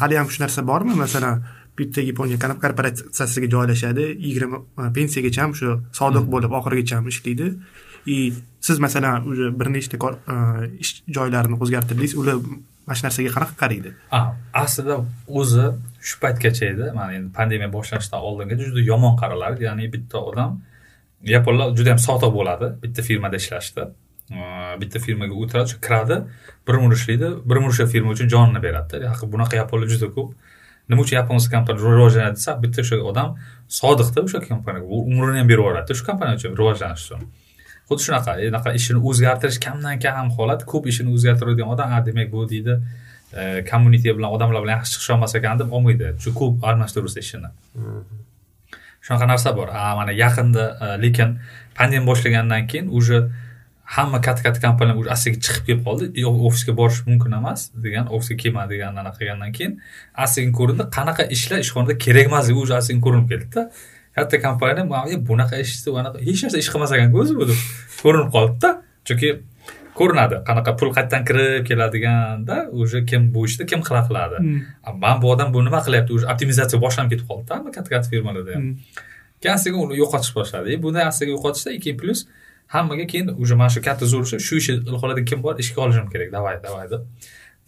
[0.00, 0.94] hali ham shu narsa bormi?
[1.04, 1.44] Masalan
[1.78, 4.58] bitta yaponiya korporatsiyasiga joylashadi yigirma
[4.96, 7.48] pensiyagacha ham shu sodiq bo'lib oxirigacha ham ishlaydi
[8.06, 10.34] и siz masalan уже bir nechta e,
[10.78, 12.36] ish joylarini o'zgartirdingiz ular
[12.86, 13.90] mana shu narsaga qanaqa qaraydi?
[14.62, 14.96] Aslida
[15.40, 15.66] o'zi
[16.08, 20.60] shu paytgacha edi mana endi pandemiya boshlanishidan oldingacha juda yomon qaralardi ya'ni bitta odam
[21.34, 23.88] yaponlar juda yam sodiq bo'ladi bitta firmada ishlashda
[24.30, 24.40] e,
[24.82, 26.20] bitta firmaga o'tiradi shu kiradi
[26.68, 30.30] bir umr ishlaydi bir umr firma uchun jonini beradida bunaqa yaponlar juda ko'p.
[30.88, 33.34] Nima uchun yaponiya kompaniya rivojlanadi desa bitta o'sha odam
[33.80, 37.26] sodiqda o'sha kompaniyaga umrini ham berib yuboradida shu kompaniya uchun rivojlanish uchun.
[37.88, 42.32] Xuddi shunaqa e, anaqa ishini o'zgartirish kamdan kam holat ko'p ishini o'zgartiradigan odam a demak
[42.32, 42.74] bu deydi
[43.32, 46.12] e, kommunite bilan odamlar bilan yaxshi chiqisha olmas ekan deb olmaydi.
[46.24, 47.50] Shu ko'p almashtirursa ishini.
[49.06, 49.68] Shunaqa narsa bor.
[49.68, 51.38] A mana yaqinda e, lekin
[51.78, 53.18] pandemiya boshlagandan keyin уже
[53.96, 56.04] hamma katta katta kompaniyalar уже asliga chiqib kelib qoldi.
[56.48, 59.72] Ofisga borish mumkin emas degan ofisga kelma degan anaqa qilgandan keyin
[60.24, 60.84] asta ko'rindi.
[60.96, 63.70] Qanaqa ishlar ishxonada kerak emasligi уже asta ko'rinib ketdida
[64.16, 67.60] katta kompaniya bunaqa ish anaqa hech narsa ish qilmas ekanku o'zi bu deb
[68.02, 68.70] ko'rinib qolibdida
[69.08, 69.28] chunki
[69.98, 74.36] ko'rinadi qanaqa pul qayerdan kirib keladeganda уже kim bu ishni kim qila qiladi.
[75.04, 78.52] Man bu odam bu nima qilyapti уже optimizatsiya boshlanib ketib qoldida hamma katta katta firmalarda.
[78.56, 78.64] Ham
[79.40, 80.76] keyin astaga uni yo'qotish boshladi.
[80.84, 82.20] Bunday astaga yo'qotishda keyin plyus
[82.74, 86.28] hammaga keyin уже mana shu katta zo'r shu ishni qiladigan kim bor ishga olishim kerak.
[86.36, 87.02] Давай давай deb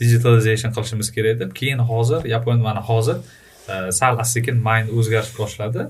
[0.00, 3.16] digitalization qilishimiz kerak deb keyin hozir yaponiya mana hozir
[4.00, 5.88] sal asta sekin mayn o'zgarish boshladi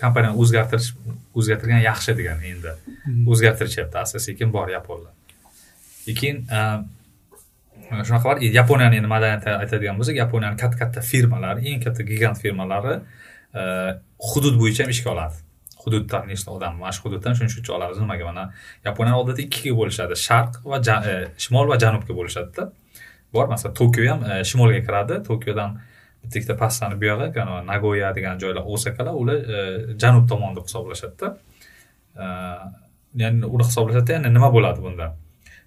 [0.00, 0.90] kompaniyani o'zgartirish
[1.38, 2.72] o'zgartirgan yaxshi degan endi.
[3.32, 5.12] O'zgartirishyapti asta sekin bor yaponlar.
[6.20, 6.44] Keyin
[7.90, 12.94] shunaqa bor yaponiyani endi madaniyati aytadigan bo'lsak yaponiyani katta katta firmalari eng katta gigant firmalari
[14.30, 15.42] hudud bo'yicha ham ishga oladi.
[15.86, 18.24] Hududdan nechta odam mana shu hududdan shuncha shuncha olamiz nimaga?
[18.30, 18.44] Mana
[18.84, 20.14] yaponiyani odatda ikkiga bo'lishadi.
[20.26, 20.78] Sharq va
[21.44, 22.64] shimol va janubga bo'lishadida.
[23.34, 25.14] Bor masalan tokio ham shimolga kiradi.
[25.28, 25.78] Tokiodan
[26.34, 29.58] bitta pastani bu yog'i nagoya degan joylar osakalar ular e,
[30.02, 31.28] janub tomon deb hisoblashadida
[32.16, 32.26] e,
[33.22, 35.08] ya'ni ular hisoblashadida ya'ni nima bo'ladi bunda?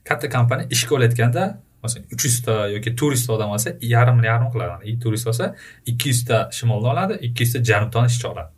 [0.09, 1.43] Katta kompaniya ishga olayotganda
[1.83, 5.51] masalan uch yuzta yoki to'rt yuzta odam olsa yarimni yarim qiladi turist olsa
[5.91, 8.51] ikki yuzta shimoldan oladi ikki yuzta janubdan ishchi oladi.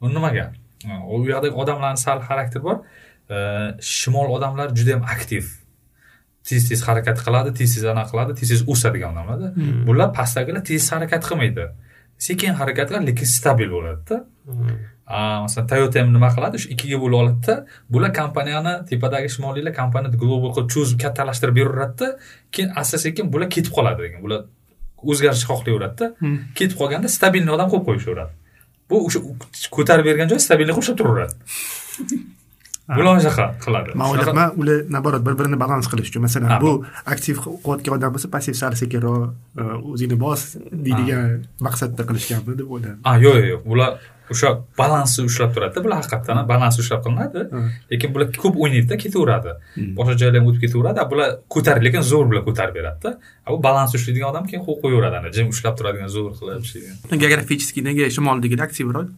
[0.00, 0.46] Bu nimaga?
[0.84, 2.80] E, u yoqdagi odamlarni sal xarakteri bor.
[3.80, 5.63] Shimol odamlar juda yam aktiv.
[6.48, 9.48] Tez tez harakat qiladi tez tez anaqa qiladi tez tez o'sadigan odamlarda
[9.88, 11.66] bular pastdagilar tez harakat qilmaydi.
[12.26, 14.16] Sekin harakat qiladi lekin stabil bo'ladida.
[15.44, 16.60] Masalan toyota ham nima qiladi?
[16.62, 17.56] Shu ikkiga bo'lib oladida.
[17.94, 22.08] Bular kompaniyani tepadagi shimoliylar kompaniyani global qilib cho'zib kattalashtirib beraveradida
[22.54, 24.20] keyin asta sekin bular ketib qoladi degan.
[24.26, 24.40] Bular
[25.10, 26.06] o'zgarishni xohlayveradida.
[26.58, 28.32] Ketib qolganda stabilniy odam qo'yib qo'yishaveradi
[28.90, 29.20] bu o'sha
[29.76, 31.34] ko'tarib bergan joy stabilniy ushlab turaveradi
[32.88, 36.72] shunaqa qiladi man o'ylayapman ular naоборот bir birini balans qilish uchun masalan bu
[37.12, 39.22] aktiv qilayotgan odam bo'lsa passiv sal sekinroq
[39.92, 40.42] o'zingni bos
[40.86, 41.22] deydigan
[41.66, 43.92] maqsadda qilishganmi deb o'yladim a yo'q yo'q bular
[44.34, 44.48] o'sha
[44.80, 47.40] balansni ushlab turadida bular haqiqatdan ham balans ushlab qilinadi
[47.92, 49.52] lekin bular ko'p o'ynaydida ketaveradi
[49.98, 53.10] boshqa joylarga o'tib ketaveradi bular ko'tarib lekin zo'r bular ko'tarib beradida
[53.52, 58.10] bu balans ushlaydigan odam keyin qo'yib qo'yaveradi ana jim ushlab turadigan zo'r qilib geograficheskiy nega
[58.16, 59.08] shimoldagilar aktivroq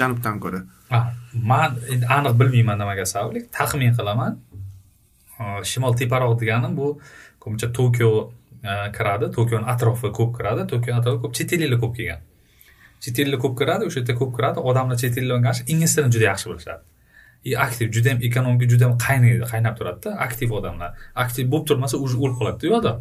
[0.00, 4.38] janubdan ko'ra man endi aniq bilmayman nimaga sabab lekin taxmin qilaman.
[5.70, 6.86] Shimol teparoq degani bu
[7.42, 8.10] ko'pincha tokio
[8.96, 9.26] kiradi.
[9.36, 10.66] Tokioni atrofi ko'p kiradi.
[10.72, 11.32] Tokioni atrofi ko'p.
[11.38, 12.20] Chet elliklar ko'p kelgan.
[13.02, 13.88] Chet ellik ko'p kiradi.
[13.88, 14.64] O'sha yerda ko'p kiradi.
[14.70, 16.82] Odamlar chet ellik qarshi ingliz tilini juda yaxshi bilishadi.
[17.44, 20.90] И aktiv juda yam ekonomika juda yam qaynaydi qaynab turadida aktiv odamlar.
[21.14, 22.92] Aktiv bo'lib turmasa уже o'lib qoladida u yoqda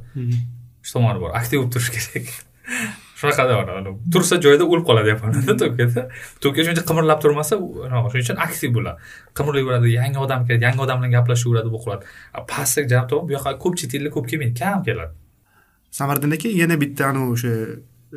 [0.85, 1.31] shu tomoni bor.
[1.39, 2.27] Aktiv bo'lib turish kerak
[3.19, 3.53] shunaqada
[4.13, 6.03] tursa joyida o'lib qoladi yaponiyada tokioda
[6.43, 8.97] tokio shuncha qimirlab turmasa shuning uchun aktiv bo'ladi.
[9.37, 12.03] Qimirlayveradi yangi odam keladi yangi odam bilan gaplashaveradi bu qiladi
[12.51, 15.13] pastak jam tomon bu yoqqa ko'p chet ellik ko'p kelmaydi kam keladi.
[15.99, 17.53] Samariddin aka yana bitta anavi o'sha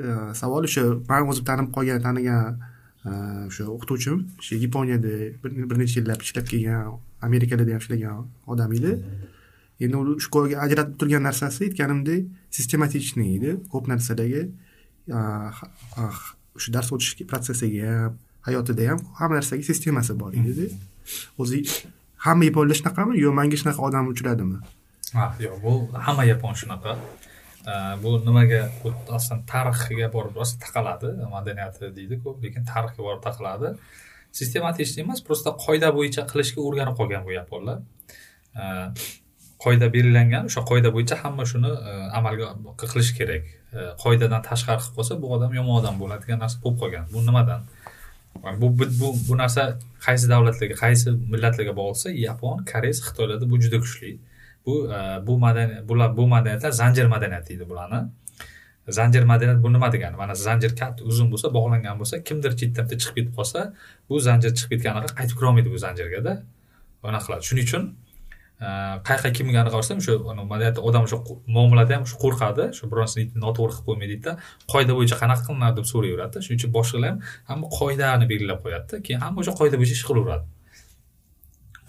[0.05, 0.09] e,
[0.43, 2.61] savol o'sha man o'zim tanib qolgan tanigan
[3.09, 3.11] e,
[3.49, 5.13] o'sha o'qituvchim o'sha yaponiyada
[5.71, 6.81] bir necha yillab ishlab kelgan
[7.29, 8.17] amerikalarda ham ishlagan
[8.53, 8.93] odam edi.
[9.85, 14.43] Endi u shu ajratib turgan narsasi aytganimdek sistematichniy edi ko'p narsadagi.
[15.11, 18.19] O'sha dars o'tish protsessiga ham
[18.49, 20.67] hayotida ham hamma narsaga sistemasi bor edida
[21.43, 21.59] o'zi
[22.27, 24.59] hamma yaponlar shunaqami yo manga shunaqa odam uchradimi
[25.19, 25.73] ha yo'q bu
[26.07, 26.93] hamma yapon shunaqa
[28.03, 28.61] bu nimaga
[29.17, 33.75] aslida tarixiga borib rosa taqaladi madaniyati deydiku lekin tarixga borib taqaladi
[34.39, 37.79] sistematik emas просто qoida bo'yicha qilishga o'rganib qolgan bu yaponlar
[39.65, 42.47] qoida belgilangan o'sha qoida bo'yicha hamma shuni e, amalga
[42.83, 43.45] qilish kerak.
[43.79, 47.05] E, qoidadan tashqari qilib qolsa bu odam yomon odam bo'ladi degan narsa bo'lib qolgan.
[47.15, 47.67] Bu nimadan?
[48.63, 48.69] Bu
[49.01, 49.63] bu bu narsa
[50.07, 54.13] qaysi davlatlarga qaysi millatlarga bo'lsa, yapon koreys xitoylarda bu juda kuchli.
[54.67, 58.01] Bu e, bu madaniyat bular bu madaniyatlar zanjir madaniyati deydi bularni.
[58.99, 60.17] Zanjir madaniyat bu nima degani?
[60.23, 63.61] Mana zanjir katta uzun bo'lsa bog'langan bo'lsa kimdir chetdan bitta chiqib ketib qolsa
[64.09, 66.33] bu zanjir chiqib ketganiga qaytib kirolmaydi bu zanjirgada.
[67.11, 67.45] Anaqa qiladi.
[67.49, 67.85] Shuning uchun
[68.61, 70.15] qayerqa kimgani qarasam o'sha
[70.53, 71.19] madaniyatda odam o'sha
[71.57, 74.33] muomalada ham shu qo'rqadi shu bironisini noto'g'ri qilib qo'ymaydida
[74.73, 77.19] qoida bo'yicha qanaqa qilinadi deb so'rayveradida shuning uchun boshqalar ham
[77.51, 80.47] hamma qoidani belgilab qo'yadida keyin hamma o'sha qoida bo'yicha ish qilaveradi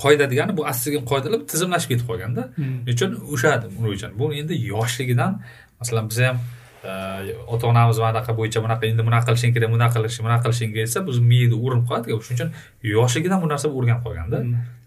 [0.03, 5.31] qoida degani bu asta sekin qoidalab tizimlashib ketib qolganda shuning uchun o'sha bu endi yoshligidan
[5.79, 6.38] masalan biza ham
[6.84, 11.26] ota onamiz anaqa bo'yicha bunaqa endi bunaqa qilishing kerak bunaqa qilish bunaqa qilishing desa bizni
[11.32, 12.50] miyada urinib qoladi shuning uchun
[12.94, 14.39] yoshligidan bu narsa o'rganib qolganda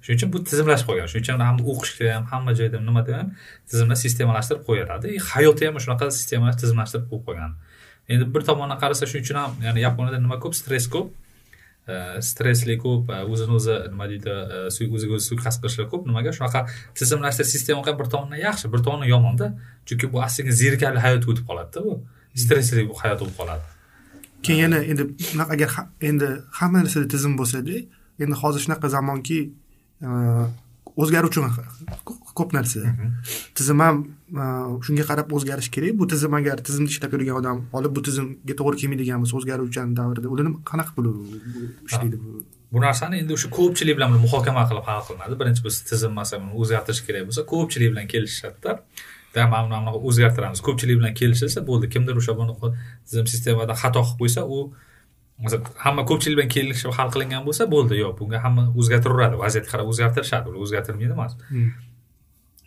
[0.05, 1.09] shuning uchun bu tizimlashib qolgan.
[1.09, 3.29] Shuning uchun ham o'qishda ham hamma joyda nimada ham
[3.71, 5.07] tizimlab sistemalashtirib qo'yiladi.
[5.17, 7.53] И hayotda ham shunaqa sistemalash tizimlashtirib qo'yib qo'ygan.
[8.13, 10.55] Endi bir tomondan qarasa shuning uchun ham ya'ni yaponiyada nima ko'p?
[10.61, 11.09] Stress ko'p
[12.21, 14.33] stressli ko'p o'zini o'zi nima deydi
[14.69, 16.65] o'ziga o'zi suiqasd qilishlar ko'p nimaga shunaqa
[17.01, 19.47] tizimlashtirish sistema bir tomondan yaxshi bir tomondan yomonda
[19.87, 21.93] chunki bu sekin zerikarli hayotga o'tib qoladida bu
[22.43, 23.65] stressli hayot bo'lib qoladi
[24.45, 25.71] keyin yana endi bunaqa agar
[26.11, 27.77] endi hamma narsada tizim bo'lsada
[28.23, 29.39] endi hozir shunaqa zamonki
[31.03, 31.41] o'zgaruvchi
[32.39, 32.81] ko'p narsa
[33.59, 33.97] tizim ham
[34.87, 35.93] shunga qarab o'zgarishi kerak.
[36.01, 40.29] Bu tizim agar tizimda ishlab yurgan odam olib bu tizimga to'g'ri kelmaydigan bo'lsa o'zgaruvchan davrda
[40.35, 41.15] ular qanaqa bo'lib
[41.89, 42.31] ishlaydi bu?
[42.73, 45.35] Bu narsani endi o'sha ko'pchilik bilan muhokama qilib hal qilinadi.
[45.41, 48.73] Birinchi biz tizim masalan o'zgartirish kerak bo'lsa ko'pchilik bilan kelishishadida
[49.53, 50.61] mana bunaqa o'zgartiramiz.
[50.69, 51.87] Ko'pchilik bilan kelishilsa bo'ldi.
[51.95, 52.67] Kimdir o'sha bunaqa
[53.09, 54.59] tizim sistemada xato qilib qo'ysa u
[55.43, 57.99] masalan hamma ko'pchilik bilan kelishib hal qilingan bo'lsa bo'ldi.
[58.03, 60.47] Yo'q bunga hamma o'zgartiraveradi vaziyatga qarab o'zgartirishadi.
[60.51, 61.37] Ular o'zgartirmaydi emas.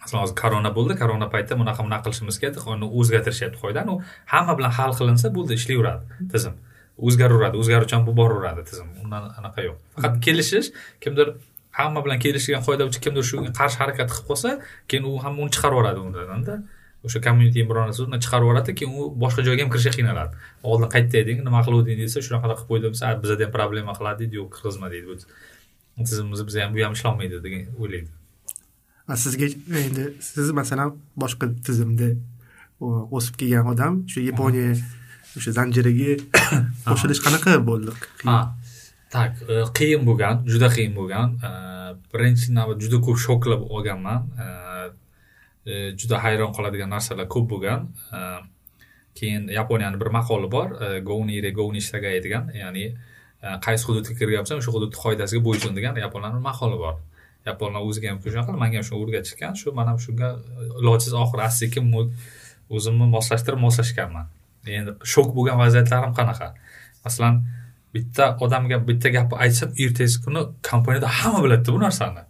[0.02, 0.94] Masalan hozir korona bo'ldi.
[1.02, 2.68] Korona paytida bunaqa bunaqa qilishimiz kerak?
[2.76, 3.98] Uni o'zgartirishyapti qoidani u
[4.34, 6.56] hamma bilan hal qilinsa bo'ldi ishlayveradi tizim.
[7.08, 8.88] O'zgaraveradi o'zgaruvchan bo'lib boraveradi tizim.
[9.04, 9.78] Undan anaqa yo'q.
[9.96, 10.68] Faqat kelishish
[11.04, 11.28] kimdir
[11.80, 14.50] hamma bilan kelishilgan qoida bo'yicha kimdir shunga qarshi harakat qilib qolsa
[14.90, 16.56] keyin u hamma uni chiqarib yuboradi undanda
[17.06, 20.34] o'sha kommuniti bironasi uni chiqarib yuboradi keyin u boshqa joyga ham kirishga qiynaladi.
[20.70, 24.42] Oldin qaytda eding nima qiluvding desa shunaqa qilib qo'ydim desa bizada ham problema qiladi deydi
[24.42, 25.20] yo'q kirgizma deydi
[26.06, 28.10] tizimimiz biza ham bu ham ishlolmaydi degan o'ylaydi.
[29.24, 29.48] Sizga
[29.84, 30.90] endi siz masalan
[31.24, 32.10] boshqa tizimda
[33.18, 34.76] o'sib kelgan odam shu yaponiya
[35.38, 36.12] o'sha zanjiriga
[36.90, 37.96] qo'shilish qanaqa bo'ldi?
[38.28, 38.38] Ha
[39.16, 39.42] tak
[39.78, 41.38] qiyin bo'lgan juda qiyin bo'lgan.
[42.14, 44.20] Birinchi navbat juda ko'p shoklar olganman
[46.00, 47.82] juda hayron qoladigan narsalar ko'p bo'lgan.
[49.18, 50.70] Keyin yaponiyani bir maqoli bor.
[51.10, 52.86] Gounire gouni shagai degan ya'ni
[53.66, 56.96] qaysi hududga kirgan bo'lsang o'sha hududni qoidasiga bo'ysun degan yaponlarni maqoli bor.
[57.50, 59.54] Yaponlar o'ziga ham shunaqa manga ham shuni o'rgatishgan.
[59.62, 60.30] Shu man ham shunga
[60.82, 61.86] ilojsiz oxiri asta sekin
[62.76, 64.26] o'zimni moslashtirib moslashganman.
[64.78, 66.48] Endi shok bo'lgan vaziyatlarim qanaqa?
[67.06, 67.36] Masalan
[67.96, 72.24] bitta odamga bitta gapni aytsam ertasi kuni kompaniyada hamma biladida bu narsani.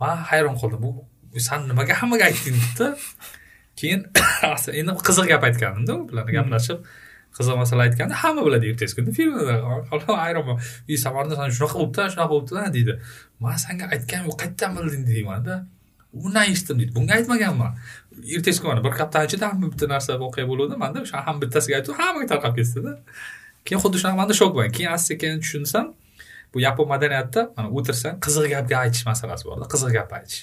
[0.00, 0.80] Man hayron qoldim.
[0.84, 0.90] Bu
[1.40, 2.88] san nimaga hammaga aytding debdi
[3.80, 4.04] keyin
[4.80, 6.78] endi qiziq gap aytgandimda u bilan gaplashib
[7.36, 9.54] qiziq masala aytganda hamma biladi ertasi kuni filmda.
[10.24, 12.96] Hayronman i samarda san shunaqa bo'libdi shunaqa bo'libdida deydi.
[13.44, 15.04] Man sanga aytganim yo'q qayerdan bilding?
[15.10, 15.54] deymanda
[16.24, 16.92] undan eshitdim deydi.
[16.98, 17.72] Bunga aytmaganman.
[18.36, 20.76] Ertasi kuni bir haftadan ichida hamma bitta narsa voqea bo'luvdi.
[20.84, 22.92] Manda o'sha hamma bittasiga aytib hammaga tarqab ketdida
[23.64, 25.86] keyin xuddi shunaqa manda shok bo'lgan keyin asta sekin tushunsam
[26.54, 30.40] bu yapon madaniyatida mana o'tirsang qiziq gapga aytish masalasi borda qiziq gap aytish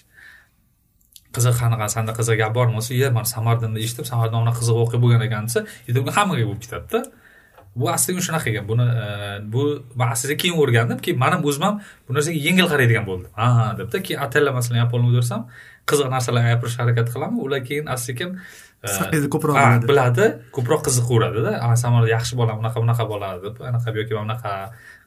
[1.35, 2.75] qiziq qanaqa sanda qiziq gap bormi?
[2.81, 6.43] Desa iya man samarqandda eshitdim samarqandda mana qiziq voqea bo'lgan ekan desa endi bu hammaga
[6.49, 6.99] bo'lib ketadida
[7.79, 8.65] bu aslida shunaqa ekan.
[8.71, 8.85] Buni
[9.53, 9.61] bu
[9.99, 11.75] man aslida keyin o'rgandim keyin man ham o'zim ham
[12.07, 13.29] bu narsaga yengil qaraydigan bo'ldim.
[13.39, 15.41] Ha debda keyin atalla masalan yaponlar o'tirsam
[15.89, 17.39] qiziq narsalar gapirishga harakat qilaman.
[17.45, 18.29] Ular keyin asta sekin
[19.33, 19.55] ko'proq
[19.89, 20.25] biladi.
[20.55, 21.51] ko'proq qiziqaveradida
[21.83, 24.51] samar yaxshi bola bunaqa bunaqa bola deb anaqa yoki bunaqa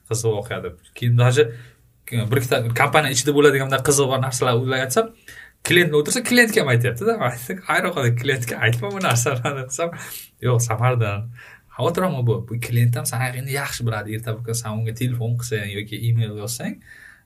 [0.09, 0.75] qiziq voqea deb.
[0.97, 1.43] Keyin даже
[2.11, 5.05] bir ikkita kompaniya ichida bo'ladigan bunday qiziq narsalar ular aytsam
[5.67, 7.17] klientni o'tirsa klientga ham aytyaptida.
[7.69, 9.93] Hayron qoldim klientga aytma bu narsalarni desam
[10.47, 11.29] yo'q samardan.
[11.77, 12.35] Xavotirim bu?
[12.49, 14.15] Bu klient ham sani haqingni yaxshi biladi.
[14.15, 16.75] Erta bir kun san unga telefon qilsang yoki email yozsang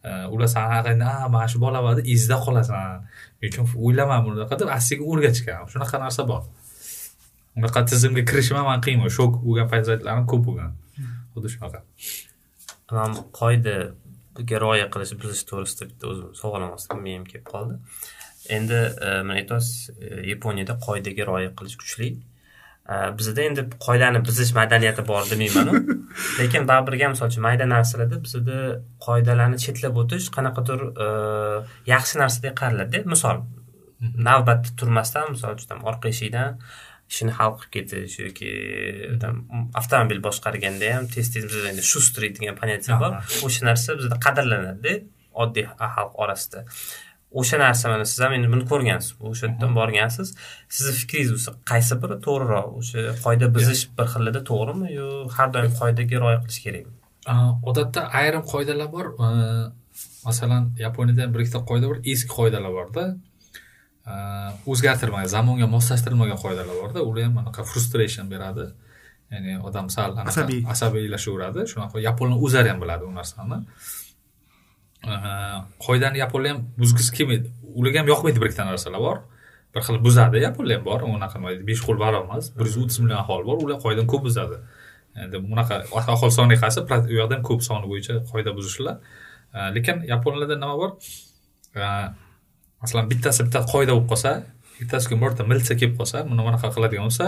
[0.08, 3.04] e, ular san haqingni mana shu bola bor esda qolasan.
[3.40, 6.44] Shuning uchun o'ylama bunaqa deb asta o'rgatishgan shunaqa narsa bor.
[7.58, 10.72] Unaqa tizimga kirishim ham man qiyin shok bo'lgan paytlarim ko'p bo'lgan.
[11.34, 11.80] Xuddi shunaqa.
[12.90, 13.76] Qoida
[14.38, 17.76] qoidaga rioya qilish bilish to'g'risida bitta o'zim savolim olmasdim miyam kelib qoldi.
[18.50, 18.80] Endi
[19.28, 19.90] mana aytyapsiz
[20.32, 22.10] yaponiyada qoidaga rioya qilish kuchli.
[23.20, 25.74] Bizada endi qoidani buzish madaniyati bor demaymanu
[26.40, 28.60] lekin baribir ham misol uchun mayda narsalarda bizada
[29.08, 30.86] qoidalarni chetlab o'tish qanaqadir
[31.94, 33.44] yaxshi narsadek qaraladida misol
[34.30, 36.62] navbatda turmasdan misol uchun orqa eshikdan
[37.12, 38.52] ishini hal qilib ketish yoki
[39.82, 43.12] avtomobil boshqarganda ham tez tez bizada endi shustrik degan понятие bor.
[43.48, 44.94] O'sha narsa bizada qadrlanadida
[45.44, 46.66] oddiy xalq orasida
[47.32, 49.16] o'sha narsa mana siz ham endi buni ko'rgansiz.
[49.20, 50.34] O'sha yerdan borgansiz.
[50.70, 52.70] Sizni fikringiz qaysi biri to'g'riroq?
[52.80, 56.96] O'sha qoida buzish bir xilida to'g'rimi yo har doim qoidaga rioya qilish kerakmi?
[57.70, 59.06] Odatda ayrim qoidalar bor.
[60.26, 63.06] Masalan yaponiyada bir ikkita qoida bor eski qoidalar borda.
[64.72, 67.00] O'zgartirilmagan zamonga moslashtirilmagan qoidalar borda.
[67.10, 68.68] Ular ham anaqa frustration beradi.
[69.32, 70.62] Ya'ni odam sal asabiy.
[70.74, 73.58] asabiylashveradi shunaqa yaponlar o'zlari ham biladi u narsani
[75.86, 79.18] qoidani yaponlar ham buzgisi kelmaydi ularga ham yoqmaydi bir ikkita narsalar bor
[79.76, 81.38] bir xil buzadi yaponlar ham bor unaqa
[81.70, 84.58] besh qo'l barobar emas bir yuz o'ttiz million aholi bor ular qoidani ko'p buzadi
[85.24, 85.76] endi bunaqa
[86.16, 88.96] aholi soniga qarasa u yoqda ham ko'p soni bo'yicha qoida buzishlar
[89.76, 90.92] lekin yaponlarda nima bor
[92.82, 94.32] masalan bittasi bitta qoida bo'lib qolsa
[94.82, 97.26] ertasiga birorta militsiya kelib qolsa buni bunaqa qiladigan bo'lsa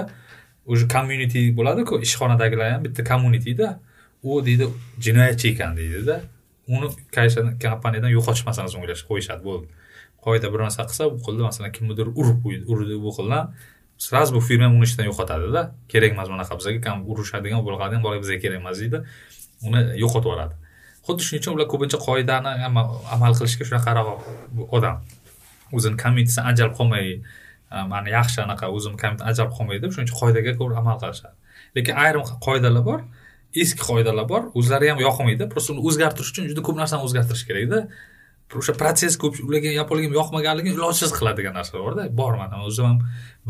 [0.71, 3.67] уже community bo'ladiku ishxonadagilar ham bitta communityda
[4.23, 4.65] u deydi
[5.05, 6.15] jinoyatchi ekan deydida
[6.75, 6.87] uni
[7.65, 9.41] kompaniyadan yo'qotishmasangiz o'ylash qo'yishadi.
[9.47, 9.67] Bo'ldi
[10.25, 11.41] qoida bir narsa qilsa bu qildi.
[11.49, 13.41] Masalan kimnidir urib qo'ydi urdi bu qildi.
[14.07, 15.61] Сразу bu firma uni ishdan yo'qotadida.
[15.91, 18.97] Kerak emas bunaqa bizga urushadigan bo'ladigan bola bizga kerak emas deydi.
[19.67, 20.55] Uni yo'qotib yuboradi
[21.09, 22.51] xuddi shuning uchun ular ko'pincha qoidani
[23.15, 24.07] amal qilishga shunaqaroq
[24.77, 24.95] odam.
[25.77, 27.05] O'zini communitisidan ajralib qolmay
[27.93, 31.35] mani yaxshi anaqa o'zim komment ajralib qolmay deb shuning uchun qoidaga ko'ra amal qilishadi.
[31.77, 32.99] Lekin ayrim qoidalar bor
[33.55, 34.49] eski qoidalar bor.
[34.59, 35.49] O'zlari ham yoqmaydi.
[35.53, 37.79] Просто uni o'zgartirish uchun juda ko'p narsani o'zgartirish kerakda
[38.59, 42.99] o'sha protsess ko'p ularga yaponlarga yoqmaganligini yoqmaganligi ilojsiz qiladigan narsalar borda borman o'zim ham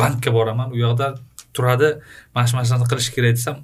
[0.02, 0.72] bankka boraman.
[0.76, 1.08] U yoqda
[1.56, 1.90] turadi
[2.36, 3.58] mana shu narsani qilish kerak desam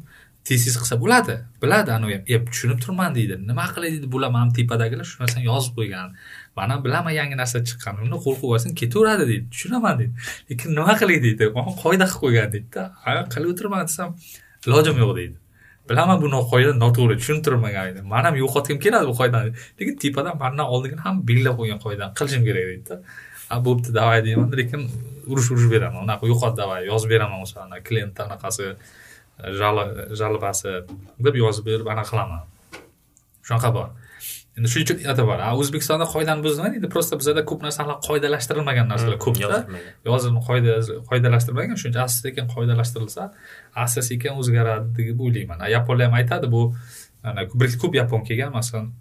[0.48, 1.36] tez qilsa bo'ladi.
[1.62, 3.36] Biladi anavi ham tushunib turman deydi.
[3.50, 6.14] Nima qilay deydi bular mana tepadagilar shu narsani yozib qo'ygan.
[6.58, 8.04] Mana bilaman yangi narsa chiqqan.
[8.06, 9.46] Uni qo'l qo'yib yuborsin ketaveradi deydi.
[9.54, 10.14] Tushunaman deydi.
[10.50, 11.44] Lekin nima qilay deydi?
[11.84, 12.84] Qoida qilib qo'ygan deydida.
[13.34, 14.10] Qilib o'tirman desam
[14.68, 15.36] ilojim yo'q deydi.
[15.90, 20.66] Bilaman bu qoida noto'g'ri tushuntirmagan turibman man ham yo'qotgim keladi bu qoidani lekin tepadan mandan
[20.74, 22.96] oldingini ham belgilab qo'ygan qoidani qilishim kerak deydida
[23.50, 24.52] a bo'pti давай deyman.
[24.52, 24.90] Lekin
[25.28, 26.04] urush urush beraman.
[26.06, 28.72] Unaqa yo'qot давай yozib beraman o'sha klientni anaqasi
[30.22, 30.74] жалобasi
[31.28, 32.42] deb yozib berib anaqa qilaman.
[33.48, 33.90] Shunaqa bor.
[34.58, 36.90] Endi shuning uchun aytib bor o'zbekistonda qoidani buzdimi deydi?
[36.94, 39.60] Просто bizada ko'p narsalar qoidalashtirilmagan narsalar ko'pda
[40.10, 40.78] yozilma qoida
[41.10, 41.80] qoidalashtirilmagan.
[41.82, 43.28] Shuning uchun asta sekin qoidalashtirilsa
[43.86, 45.66] asta sekin o'zgaradi deb o'ylayman.
[45.76, 46.62] Yaponlar ham aytadi bu
[47.62, 48.94] bir ko'p yapon kelgan masalan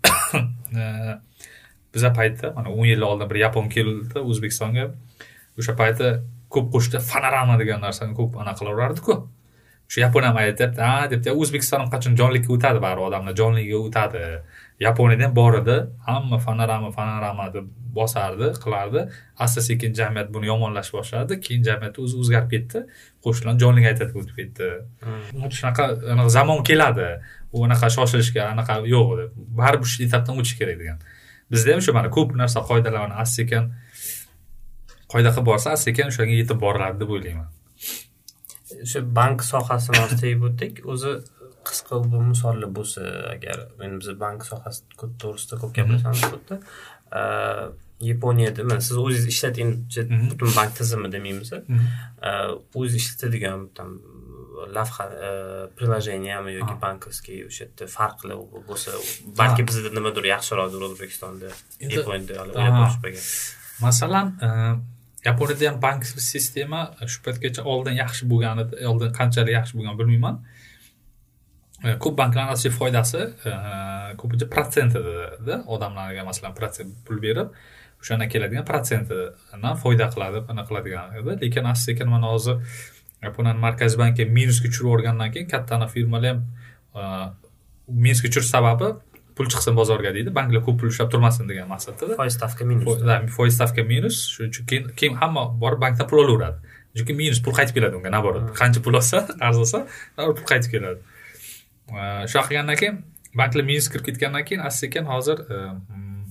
[1.95, 4.91] biza paytda mana o'n yil oldin bir yapon keldi o'zbekistonga.
[5.59, 6.11] O'sha paytda
[6.55, 9.21] ko'p qo'shida fonorama degan narsani ko'p anaqa qilaverardiku
[9.89, 14.23] o'sha yapon ham aytyapti ha debdi o'zbekiston ham qachon jonlikka o'tadi baribir odamlar jonligiga o'tadi
[14.81, 19.09] yaponiyada ham bor edi hamma fonorama fonorama deb bosardi qilardi.
[19.39, 21.41] Asta sekin jamiyat buni yomonlashni boshladi.
[21.41, 22.85] Keyin jamiyat o'zi o'zgarib ketdi.
[23.25, 24.71] Qo'shiqlarni jonliga aytadiga o'tib ketdi.
[25.05, 25.51] Hmm.
[25.59, 27.09] shunaqa zamon keladi.
[27.53, 29.29] U anaqa shoshilishga anaqa yo'q
[29.61, 30.99] baribir shu etapdan o'tish kerak degan.
[31.53, 33.71] Bizda ham shu mana ko'p narsa qoidalarni asta sekin
[35.13, 37.49] qoida qilib borsa asta sekin o'shanga yetib boriladi deb o'ylayman.
[38.85, 40.83] O'sha bank sohasini tegib o'tdik.
[40.93, 41.13] O'zi
[41.69, 43.01] qisqa bir misollar bo'lsa
[43.35, 44.81] agar endi biz bank sohasi
[45.23, 46.57] to'g'risida ko'p gaplashamiz bu yerda
[48.11, 49.71] yaponiyada mana siz o'zingiz ishlatgan
[50.31, 51.53] butun bank tizimi demaymiz
[52.81, 53.89] o'ziz ishlatadigan там
[54.77, 55.07] lavha
[55.77, 58.37] приложенияmi yoki bankovskiy o'sha yerda farqli
[58.69, 58.97] bo'lsa
[59.41, 62.45] balki bizda nimadir yaxshiroqdir o'zbekistonda yaponiyada
[63.87, 64.35] masalan
[65.29, 66.81] yaponiyada ham bank sistema
[67.13, 70.41] shu paytgacha oldin yaxshi bo'lgan edi oldin qanchalik yaxshi bo'lganini bilmayman
[72.03, 73.21] ko'p banklarni asosiy foydasi
[74.21, 77.55] ko'pincha protsent edida odamlarga masalan protsent pul berib
[78.03, 81.39] o'shandan keladigan protsentidan foyda qiladi anaqa qiladigan edi.
[81.45, 82.61] Lekin asta sekin mana hozir
[83.23, 86.45] yaponiyani markaziy banki minusga tushirib yuborgandan keyin katta firmalar ham
[87.89, 88.93] minusga tushirish sababi
[89.37, 90.31] pul chiqsin bozorga deydi.
[90.39, 92.15] Banklar ko'p pul ushlab turmasin degan maqsadda.
[92.21, 92.85] Foiz stavka minus.
[93.37, 94.17] Foiz stavka minus.
[94.35, 96.59] Shuning uchun keyin keyin hamma borib bankdan pul olaveradi.
[96.95, 99.19] Chunki minus pul qaytib keladi unga наоборот qancha pul olsa
[99.49, 99.81] arzisa
[100.17, 101.01] pul qaytib keladi
[101.93, 102.97] Э, shu qilgandan keyin
[103.37, 105.57] banklar minus kirib ketgandan keyin asta sekin hozir e,
[105.95, 106.23] mm,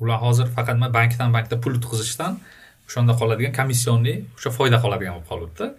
[0.00, 2.36] ular hozir faqat nima bankdan bankda pul o'tkazishdan
[2.88, 5.70] o'shanda qoladigan komissionniy o'sha foyda qoladigan bo'lib qolibdi.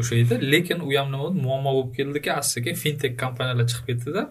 [0.00, 1.44] O'sha edi lekin u ham nima bo'ldi?
[1.46, 4.22] Muammo bo'lib keldiki asta sekin fintek kompaniyalar chiqib ketdida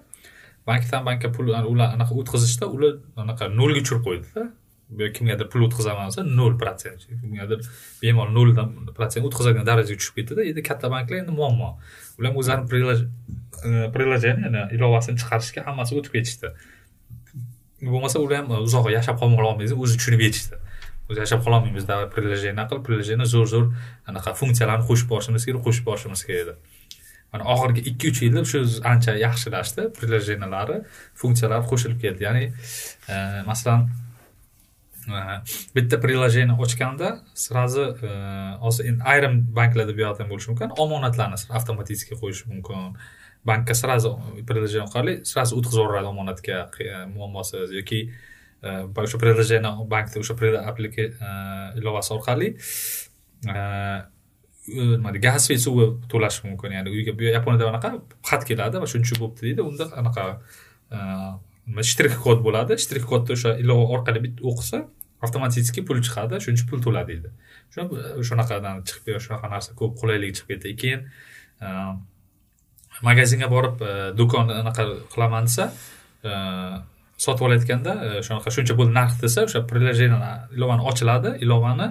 [0.69, 4.47] bankdan bankka pul ular anaqa o'tkazishda ular anaqa nolga tushirib qo'ydida.
[5.17, 7.65] Kimgadir pul o'tkazaman desa nol protsent kimgadir
[8.02, 11.73] bemalol noldan protsent o'tkazadigan darajaga tushib ketdida endi katta banklar endi muammo
[12.19, 12.67] ular o'zlarini
[13.96, 16.54] приложениeni ilovasini chiqarishga hammasi o'tib ketishdi
[17.81, 20.62] bo'lmasa ular ham uzoq yashab qololmaymiz o'zi tushunib yetishdi
[21.10, 23.67] o'zi yashab qololmaymiz давай приложение qilib приложение zo'r zo'r
[24.12, 26.56] anaqa funksiyalarni qo'shib borishimiz kerak qo'shib borishimiz kerak edi
[27.33, 28.63] mana oxirgi ikki uch yilda shu
[28.94, 30.81] ancha yaxshilashdi приложениялari
[31.21, 32.44] funksiyalari qo'shilib keldi ya'ni
[33.52, 33.88] masalan
[35.73, 40.73] bitta приложение ochganda сразу э, hozir endi ayrim banklarda bu yoqda ham bo'lishi mumkin.
[40.77, 42.97] Omonatlarni avtomatически qo'yish mumkin.
[43.45, 48.12] Bankka сразу э, приложение orqali сразу o'tkazib yuboradi omonatga э, muammosiz yoki
[48.63, 50.35] o'sha приложение bankni o'sha
[51.79, 52.47] ilovasi orqali
[54.67, 56.71] nima deydi gaz va suvi to'lash mumkin.
[56.77, 57.89] Ya'ni uyga yaponiyada anaqa
[58.29, 60.23] xat keladi va shuncha bo'libdi deydi unda anaqa
[61.67, 62.79] nima shtrix kod bo'ladi.
[62.83, 64.83] Shtrix kodni o'sha ilova orqali bitta o'qisa
[65.25, 67.31] avtomatически pul chiqadi shuncha pul to'la deydi
[68.29, 70.75] shunaqadan chiqib shunaqa narsa ko'p qulaylik chiqib ketdi.
[70.81, 71.01] Keyin
[71.67, 71.97] ehm,
[73.07, 75.69] magazinga borib e, do'konni anaqa qilaman desa
[76.23, 76.31] e,
[77.25, 81.89] sotib olayotganda e, shunaqa shuncha pul narx desa o'sha приложение ilovani ochiladi ilovani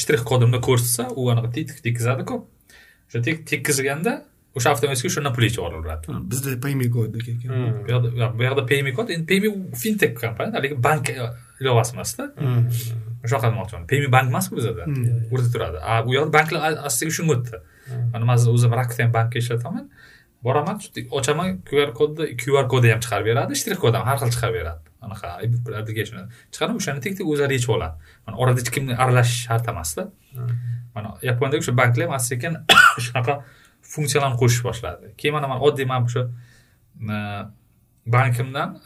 [0.00, 2.40] shtrix kodimni ko'rsatsa u anaqa tekkizadiku
[3.08, 3.22] o'sha
[3.52, 4.20] tekkizganda
[4.56, 7.38] o'sha avtomatik shundan pul yechib olaveradi bizda payme kod ekan.
[7.84, 9.48] Bu yoqda bu yoqda payme kod endi payme
[9.82, 11.10] fintech kompaniya lekin bank
[11.60, 12.28] ilovasi emasda
[13.28, 14.88] shunaqa demoqchiman payme bank emasku bizada.
[15.32, 15.78] O'rtada turadi.
[15.82, 17.62] A u yoqda banklar astiga shunga o'tdi.
[18.12, 19.86] Mana man o'zim rakten bankda ishlataman
[20.46, 20.80] boraman
[21.20, 24.82] ochaman qr kodni qr kodi ham chiqarib beradi shtrix kod ham har xil chiqarib beradi.
[25.06, 25.26] Anaqa
[25.80, 28.12] application chiqarib o'shani tek tek o'zlari yechib oladi.
[28.26, 30.08] Mana orada hech kimni aralashish shart emasda
[30.94, 32.52] mana yaponiyadagi o'sha banklar ham asta sekin
[33.06, 33.34] shunaqa
[33.94, 35.14] funksiyalarni qo'shishni boshladi.
[35.20, 36.22] Keyin mana man oddiy man o'sha
[38.16, 38.78] bankimdan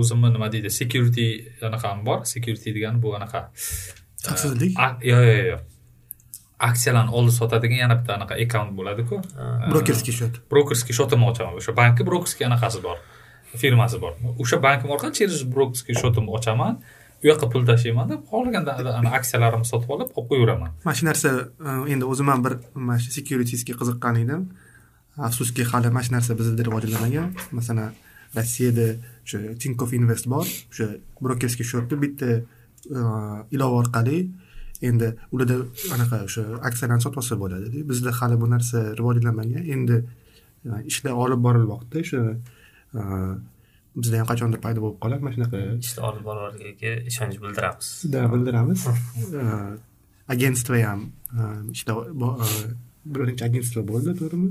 [0.00, 1.28] o'zimni nima deydi security
[1.68, 2.24] anaqam bor.
[2.34, 3.46] Security degani bu anaqa
[4.26, 4.72] xavfsizlik
[5.10, 5.62] yo'q yo'q yo'q
[6.68, 9.20] aksiyalarni oldi sotadigan yana bitta anaqa akkaunt bo'ladiku.
[9.72, 11.54] Brokerskiy счет brokerskiy shotimni ochaman.
[11.60, 12.98] O'sha bankni brokerskiy anaqasi bor
[13.62, 14.14] firmasi bor.
[14.42, 16.78] O'sha bankim orqali через brokerskiy shotimni ochaman
[17.24, 18.72] u yoqqa pul tashlaymanda xohlaganda
[19.18, 20.70] aksiyalarimni sotib olib olib qo'yaveraman.
[20.86, 21.30] Mana shu narsa
[21.68, 24.42] e, endi o'zim ham bir mana shu securitiesga qiziqqan edim
[25.28, 27.90] afsuski hali mana shu narsa bizda rivojlanmagan masalan
[28.36, 28.88] rossiyada
[29.24, 30.88] o'sha tinkoff invest bor o'sha
[31.24, 33.00] brokerskiy счетni bitta e,
[33.56, 34.18] ilova orqali
[34.88, 35.56] endi ularda
[35.96, 39.64] anaqa o'sha aksiyalarni sotib olsa bo'ladi bizda hali bu narsa rivojlanmagan.
[39.74, 39.96] Endi
[40.68, 42.22] e, ishlar olib borilmoqda o'sha
[43.96, 45.58] bizda ham qachondir paydo bo'lib qoladi mana shunaqa.
[45.86, 47.88] Ishni olib borarligiga ishonch bildiramiz.
[48.14, 48.86] Да bildiramiz.
[50.34, 51.00] Agentство ham
[51.76, 51.96] ishlar
[53.12, 54.50] bir necha agentство bo'ldi to'g'rimi?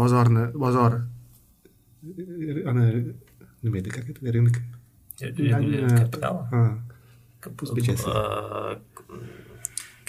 [0.00, 0.92] Bozorni bozor
[2.70, 2.84] ana
[3.62, 4.56] nima edi как это рынок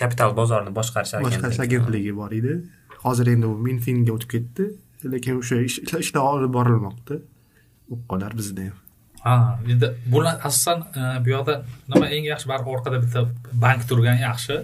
[0.02, 2.54] kapital bozorini boshqarish boshqarish agentligi bor edi.
[3.06, 4.64] Hozir endi u minfinga o'tib ketdi.
[5.14, 5.62] Lekin o'sha
[6.06, 7.16] ishlar olib borilmoqda
[7.92, 8.78] bo'lib qolar bizda ham
[9.26, 9.36] ha
[9.74, 10.86] endi bular asosan
[11.26, 11.54] bu yoqda
[11.94, 13.20] nima eng yaxshi baribir orqada bitta
[13.66, 14.58] bank turgani yaxshi.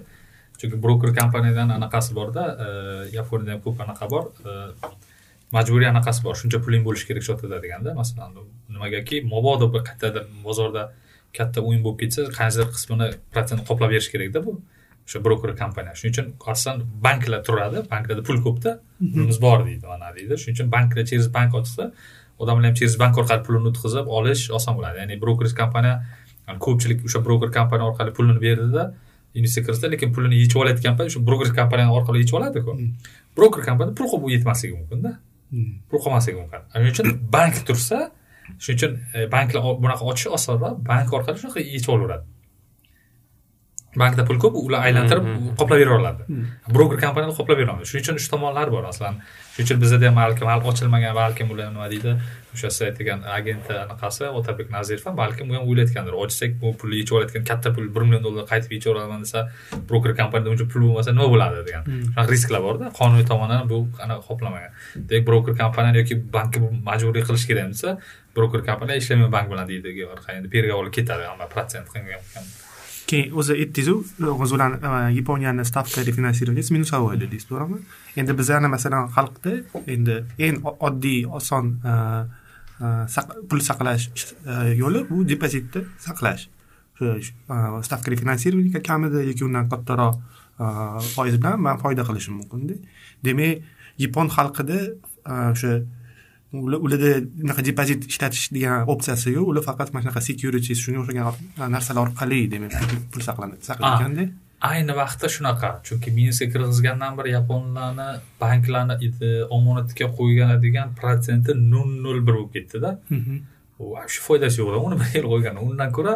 [0.60, 2.44] Chunki broker kompaniyadan anaqasi borda
[3.18, 4.24] yaponiyada ham ko'p anaqa bor.
[5.56, 6.34] Majburiy anaqasi bor.
[6.42, 8.34] Shuncha puling bo'lishi kerak счетida deganda masalan
[8.76, 10.84] nimagaki mabodo bir qayerdadir bozorda
[11.38, 14.56] katta o'yin bo'lib ketsa qaysidir qismini protsent qoplab berish kerakda bu.
[15.08, 15.94] O'sha broker kompaniya.
[16.00, 16.76] Shuning uchun asosan
[17.06, 17.78] banklar turadi.
[17.94, 18.72] Banklarda pul ko'pda.
[19.14, 20.34] Pulimiz bor deydi mana deydi.
[20.42, 21.92] Shuning uchun banklar через bank ochsa
[22.40, 24.98] odamlar ham через bank orqali pulini o'tkazib olish oson bo'ladi.
[25.02, 25.96] Ya'ni broker kompaniya
[26.66, 28.84] ko'pchilik o'sha broker kompaniya orqali pulini berdida
[29.38, 32.78] investitsiya kiritsa lekin pulini yechib olayotgan payt o'sha broker kompaniya orqali yechib oladiku
[33.38, 35.12] broker kompaniya pul qolib yetmasligi mumkinda
[35.90, 36.62] pul qolmasligi mumkin.
[36.74, 38.00] Shuning uchun bank tursa
[38.64, 38.92] shuning uchun
[39.36, 42.26] banklar bunaqa ochish osonroq bank orqali shunaqa yechib olaveradi
[44.02, 45.26] bankda pul ko'p ular aylantirib
[45.60, 46.42] qoplab bera oladi
[46.76, 49.22] broker kompaniyada qoplab bera oladi shuning uchun uch tomonlari bor masalan
[49.54, 52.18] shuning uchun bizada ham balkim hali ochilmagan balkim ular nima deydi
[52.58, 56.16] o'sha siz aytgan agenti anaqasi otabek nazirov ham balkim u ham o'ylayotgandir.
[56.24, 59.46] Ochsak bu pulni yechib olayotgan katta pul bir million dollar qaytib yechib olaman desa
[59.90, 61.90] broker kompaniyada uncha pul bo'lmasa nima bo'ladi degan.
[61.90, 62.92] Shunaqa risklar borda.
[63.00, 64.72] Qonuniy tomondan bu anaqa qoplamagan.
[65.10, 67.98] Demak broker kompaniyani yoki bankka majburiy qilish kerak desa
[68.38, 72.24] broker kompaniya ishlamayman bank bilan deydi endi переговорga ketadi protsent qilgan
[73.10, 73.96] keyin o'zi aytdingizu
[74.44, 77.80] o'zinglarni e, yaponiyani stavka refinansirovание minusовой dedingiz to'g'rimi
[78.20, 79.54] endi bizani masalan xalqda
[79.96, 80.16] endi
[80.48, 81.94] eng oddiy oson e,
[82.86, 82.88] e,
[83.50, 84.10] pul saqlash
[84.82, 86.48] yo'li bu depozitni saqlash.
[87.88, 90.16] Stavka refinansirovание kamida yoki undan kattaroq
[91.14, 92.76] foiz bilan man foyda qilishim mumkinda
[93.26, 93.62] demak
[94.04, 94.80] yapon xalqida
[95.52, 95.74] o'sha
[96.54, 97.12] ularda
[97.44, 99.46] unaqa depozit ishlatish degan opsiyasi yo'q.
[99.52, 102.72] Ular faqat mana shunaqa securities shunga o'xshagan narsalar orqali demak
[103.12, 104.30] pul saqlaganda
[104.72, 105.70] ayni vaqtda shunaqa.
[105.88, 108.08] Chunki minusga kirgizgandan beri yaponlarni
[108.42, 108.96] banklarni
[109.58, 112.90] omonatga qo'yadigan protsenti nol nol bir bo'lib ketdida
[113.80, 115.56] вообще foydasi yo'q uni bir yil qo'ygan.
[115.68, 116.14] Undan ko'ra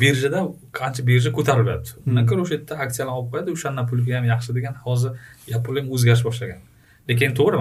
[0.00, 0.40] birjada
[0.78, 3.48] qancha birja ko'tarilyapti undan ko'ra o'sha yerda aksiyalarni olib qo'yadi.
[3.56, 4.74] O'shandan pulga ham yaxshi degan.
[4.86, 5.10] Hozir
[5.54, 6.60] yaponlar ham o'zgarish boshlagan.
[7.10, 7.56] Lekin to'g'ri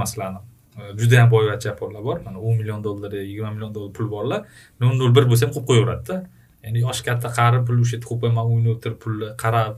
[0.77, 2.17] masalan judayam boyvachcha yaponlar bor.
[2.25, 4.45] Mana o'n million dollar yigirma million dollar pul borlar.
[4.79, 6.15] Nol nol bir bo'lsa ham qo'yib qo'yaveradida.
[6.63, 9.75] Ya'ni yoshi katta qari pul o'sha yerda qo'yib man uyni o'tirib pulni qarab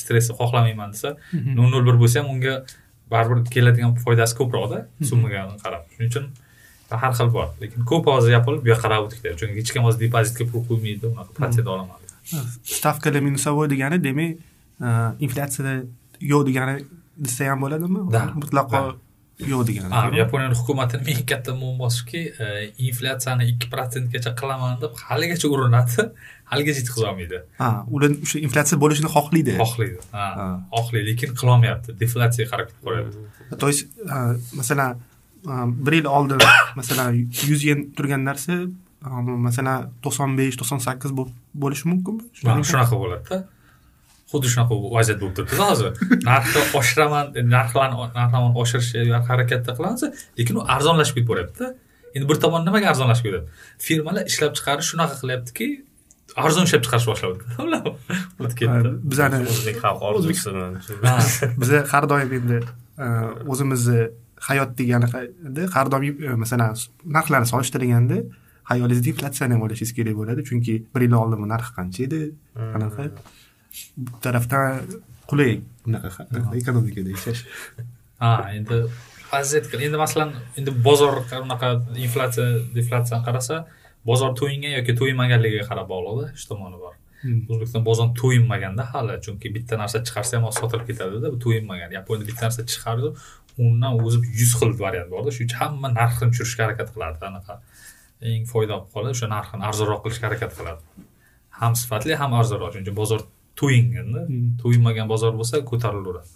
[0.00, 1.16] stressni xohlamayman desa
[1.58, 2.54] nol nol bir bo'lsa ham unga
[3.12, 4.78] baribir keladigan foydasi ko'proqda
[5.10, 5.82] summaga qarab.
[5.92, 6.26] Shuning uchun
[7.02, 7.48] har xil bor.
[7.62, 11.06] Lekin ko'p hozir gapirib bu yoqqa qarab o'tdik chunki hech kim hozir depozitga pul qo'ymaydi
[11.12, 11.98] unaqa protsent olaman.
[12.76, 14.30] Stavkalar minusовой degani demak
[15.26, 15.74] inflyatsiyada
[16.32, 16.74] yo'q degani
[17.26, 18.00] desa ham bo'ladimi?
[18.42, 18.80] Mutlaqo
[19.38, 22.20] yo'q degani yaponiyani hukumatini eng katta muammosiki
[22.88, 26.06] inflyatsiyani ikki protsentgacha qilaman deb haligacha urinadi
[26.52, 30.46] haligacha yetkazolmaydi ha ular o'sha inflyatsiya bo'lishini xohlaydi xohlaydi ha
[30.78, 33.82] xohlaydi lekin qilolmayapti deflyatsiyaga qarab qo'yapti то есть
[34.60, 34.90] masalan
[35.84, 36.40] bir yil oldin
[36.80, 37.10] masalan
[37.50, 38.54] yuz yen turgan narsa
[39.48, 41.12] masalan to'qson besh to'qson sakkiz
[41.62, 42.24] bo'lishi mumkinmi
[42.70, 43.36] shunaqa bo'ladida
[44.32, 45.58] xuddi shunaqa vaziyat bo'lib turibdi.
[45.62, 45.88] Hozir
[46.28, 50.02] narxni oshiraman narxlarni narxlarni oshirishga harakatda qilamiz
[50.38, 51.74] lekin u arzonlashib ketib boryaptida.
[52.14, 53.44] Endi bir tomon nimaga arzonlashib ketadi
[53.86, 55.68] firmalar ishlab chiqarish shunaqa qilyaptiki
[56.44, 57.38] arzon ishlab chiqarishni boshladi
[59.12, 59.38] bizani
[61.62, 62.58] biza har doim endi
[63.52, 64.00] o'zimizni
[64.48, 66.74] hayot deganida har doim masalan
[67.18, 68.18] narxlarni solishtirganda
[68.70, 70.44] hayolingizda inflyatsiyani ham o'ylashingiz kerak bo'ladi.
[70.48, 72.20] Chunki bir yil oldin bu narx qancha edi?
[72.74, 73.04] Qanaqa?
[73.14, 73.45] bu
[74.24, 74.66] tarafdan
[75.30, 75.52] qulay.
[75.84, 76.08] Bunaqa
[76.60, 77.40] ekonomikada yashash
[78.22, 78.76] ha endi
[79.32, 81.14] vaziyat endi masalan endi bozor
[81.46, 81.68] unaqa
[82.06, 82.46] inflyatsiya
[82.76, 83.56] deflyatsiyani qarasa
[84.10, 86.94] bozor to'yingan yoki to'yinmaganligiga qarab bog'liqda ikki tomoni bor.
[87.50, 92.42] O'zbekiston bozor to'yinmaganda hali chunki bitta narsa chiqarsa ham sotilib ketadida bu to'yinmagan yaponiyada bitta
[92.46, 93.08] narsa chiqardi
[93.66, 97.54] undan o'zi yuz xil variant borda shuning uchun hamma narxini tushirishga harakat qiladi anaqa
[98.32, 100.82] eng foyda olib qoladi o'sha narxini arzonroq qilishga harakat qiladi.
[101.60, 102.70] Ham sifatli ham arzonroq.
[102.72, 103.20] Shuning uchun bozor
[103.60, 104.26] to'yinganda
[104.62, 106.35] to'yinmagan bozor bo'lsa ko'tarilaveradi